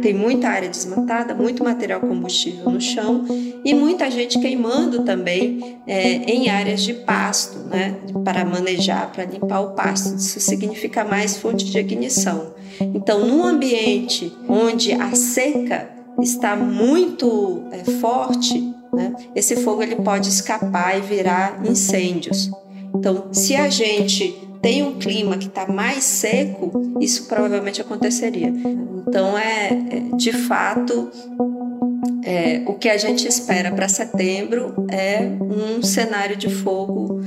tem 0.00 0.14
muita 0.14 0.48
área 0.48 0.68
desmatada, 0.68 1.34
muito 1.34 1.64
material 1.64 2.00
combustível 2.00 2.70
no 2.70 2.80
chão 2.80 3.24
e 3.64 3.74
muita 3.74 4.08
gente 4.08 4.38
queimando 4.38 5.02
também 5.02 5.80
é, 5.84 6.18
em 6.30 6.48
áreas 6.48 6.82
de 6.82 6.94
pasto, 6.94 7.58
né, 7.68 7.96
para 8.24 8.44
manejar, 8.44 9.10
para 9.10 9.24
limpar 9.24 9.60
o 9.60 9.70
pasto. 9.72 10.14
Isso 10.14 10.38
significa 10.38 11.04
mais 11.04 11.36
fonte 11.36 11.64
de 11.64 11.76
ignição. 11.76 12.54
Então, 12.80 13.26
num 13.26 13.44
ambiente 13.44 14.32
onde 14.48 14.92
a 14.92 15.12
seca 15.16 15.90
está 16.22 16.54
muito 16.54 17.64
é, 17.72 17.82
forte, 18.00 18.72
né, 18.92 19.16
esse 19.34 19.56
fogo 19.56 19.82
ele 19.82 19.96
pode 19.96 20.28
escapar 20.28 20.96
e 20.96 21.00
virar 21.00 21.60
incêndios. 21.68 22.52
Então, 22.94 23.28
se 23.32 23.56
a 23.56 23.68
gente 23.68 24.47
tem 24.60 24.82
um 24.82 24.98
clima 24.98 25.36
que 25.36 25.46
está 25.46 25.66
mais 25.66 26.04
seco, 26.04 26.96
isso 27.00 27.26
provavelmente 27.26 27.80
aconteceria. 27.80 28.48
Então, 29.06 29.38
é, 29.38 29.68
é 29.68 30.16
de 30.16 30.32
fato, 30.32 31.10
é, 32.24 32.62
o 32.66 32.74
que 32.74 32.88
a 32.88 32.96
gente 32.96 33.26
espera 33.26 33.72
para 33.72 33.88
setembro 33.88 34.86
é 34.90 35.22
um 35.40 35.82
cenário 35.82 36.36
de 36.36 36.48
fogo 36.48 37.20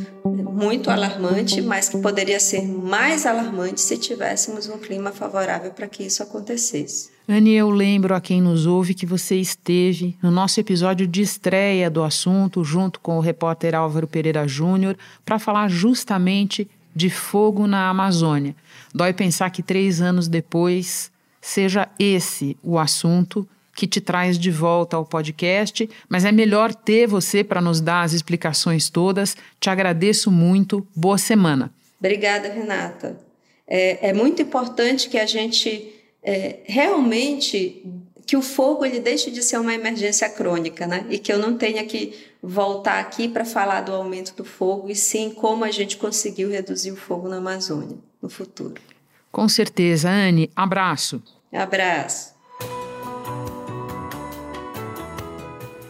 muito 0.62 0.91
alarmante, 0.91 1.60
mas 1.62 1.89
que 1.89 1.98
poderia 1.98 2.39
ser 2.39 2.62
mais 2.67 3.26
alarmante 3.26 3.82
se 3.82 3.98
tivéssemos 3.98 4.70
um 4.70 4.78
clima 4.78 5.12
favorável 5.12 5.72
para 5.72 5.88
que 5.88 6.04
isso 6.04 6.22
acontecesse. 6.22 7.10
Anne, 7.28 7.54
eu 7.54 7.70
lembro 7.70 8.13
a 8.13 8.22
quem 8.22 8.41
nos 8.41 8.65
ouve 8.67 8.94
que 8.94 9.06
você 9.06 9.38
esteve 9.38 10.15
no 10.22 10.30
nosso 10.30 10.60
episódio 10.60 11.08
de 11.08 11.22
estreia 11.22 11.89
do 11.89 12.04
assunto, 12.04 12.63
junto 12.63 13.00
com 13.00 13.17
o 13.17 13.22
repórter 13.22 13.74
Álvaro 13.74 14.08
Pereira 14.08 14.48
Júnior, 14.48 14.96
para 15.26 15.39
falar 15.39 15.67
justamente 15.70 16.70
de 16.96 17.10
fogo 17.10 17.68
na 17.68 17.90
Amazônia. 17.90 18.56
Dói 18.94 19.14
pensar 19.14 19.50
que 19.50 19.64
três 19.64 20.02
anos 20.02 20.28
depois 20.28 21.12
seja 21.42 21.88
esse 21.98 22.58
o 22.64 22.78
assunto 22.78 23.48
que 23.76 23.88
te 23.88 24.02
traz 24.02 24.38
de 24.38 24.52
volta 24.52 24.98
ao 24.98 25.06
podcast, 25.06 25.90
mas 26.10 26.26
é 26.26 26.32
melhor 26.32 26.76
ter 26.76 27.08
você 27.08 27.44
para 27.44 27.62
nos 27.62 27.80
dar 27.80 28.04
as 28.04 28.14
explicações 28.14 28.90
todas. 28.90 29.36
Te 29.60 29.70
agradeço 29.70 30.30
muito. 30.30 30.86
Boa 30.96 31.18
semana. 31.18 31.72
Obrigada, 32.00 32.52
Renata. 32.52 33.18
é, 33.68 34.10
é 34.10 34.14
muito 34.14 34.42
importante 34.42 35.08
que 35.08 35.18
a 35.18 35.26
gente 35.26 35.94
é, 36.24 36.60
realmente 36.66 37.84
que 38.26 38.38
o 38.38 38.42
fogo 38.42 38.86
ele 38.86 39.00
deixe 39.00 39.32
de 39.32 39.42
ser 39.42 39.58
uma 39.58 39.74
emergência 39.74 40.30
crônica, 40.30 40.88
né? 40.88 41.06
E 41.10 41.18
que 41.18 41.32
eu 41.32 41.40
não 41.40 41.58
tenha 41.58 41.84
que 41.84 42.14
voltar 42.42 43.00
aqui 43.00 43.28
para 43.28 43.46
falar 43.46 43.82
do 43.82 43.94
aumento 43.94 44.36
do 44.36 44.44
fogo 44.44 44.90
e 44.90 44.96
sim 44.96 45.30
como 45.30 45.64
a 45.64 45.72
gente 45.72 45.98
conseguiu 45.98 46.50
reduzir 46.50 46.92
o 46.92 46.96
fogo 46.96 47.28
na 47.28 47.38
Amazônia 47.38 47.98
no 48.22 48.30
futuro. 48.30 48.76
Com 49.32 49.48
certeza, 49.48 50.10
Anne. 50.10 50.50
Abraço. 50.56 51.22
Abraço. 51.54 52.32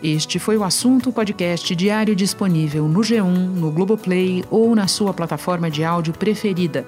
Este 0.04 0.40
foi 0.40 0.58
o 0.58 0.64
assunto 0.64 1.12
podcast 1.12 1.76
diário 1.76 2.16
disponível 2.16 2.88
no 2.88 3.02
G1, 3.02 3.24
no 3.24 3.72
Globoplay 3.72 4.44
ou 4.50 4.76
na 4.76 4.88
sua 4.88 5.14
plataforma 5.14 5.70
de 5.70 5.84
áudio 5.84 6.12
preferida. 6.12 6.88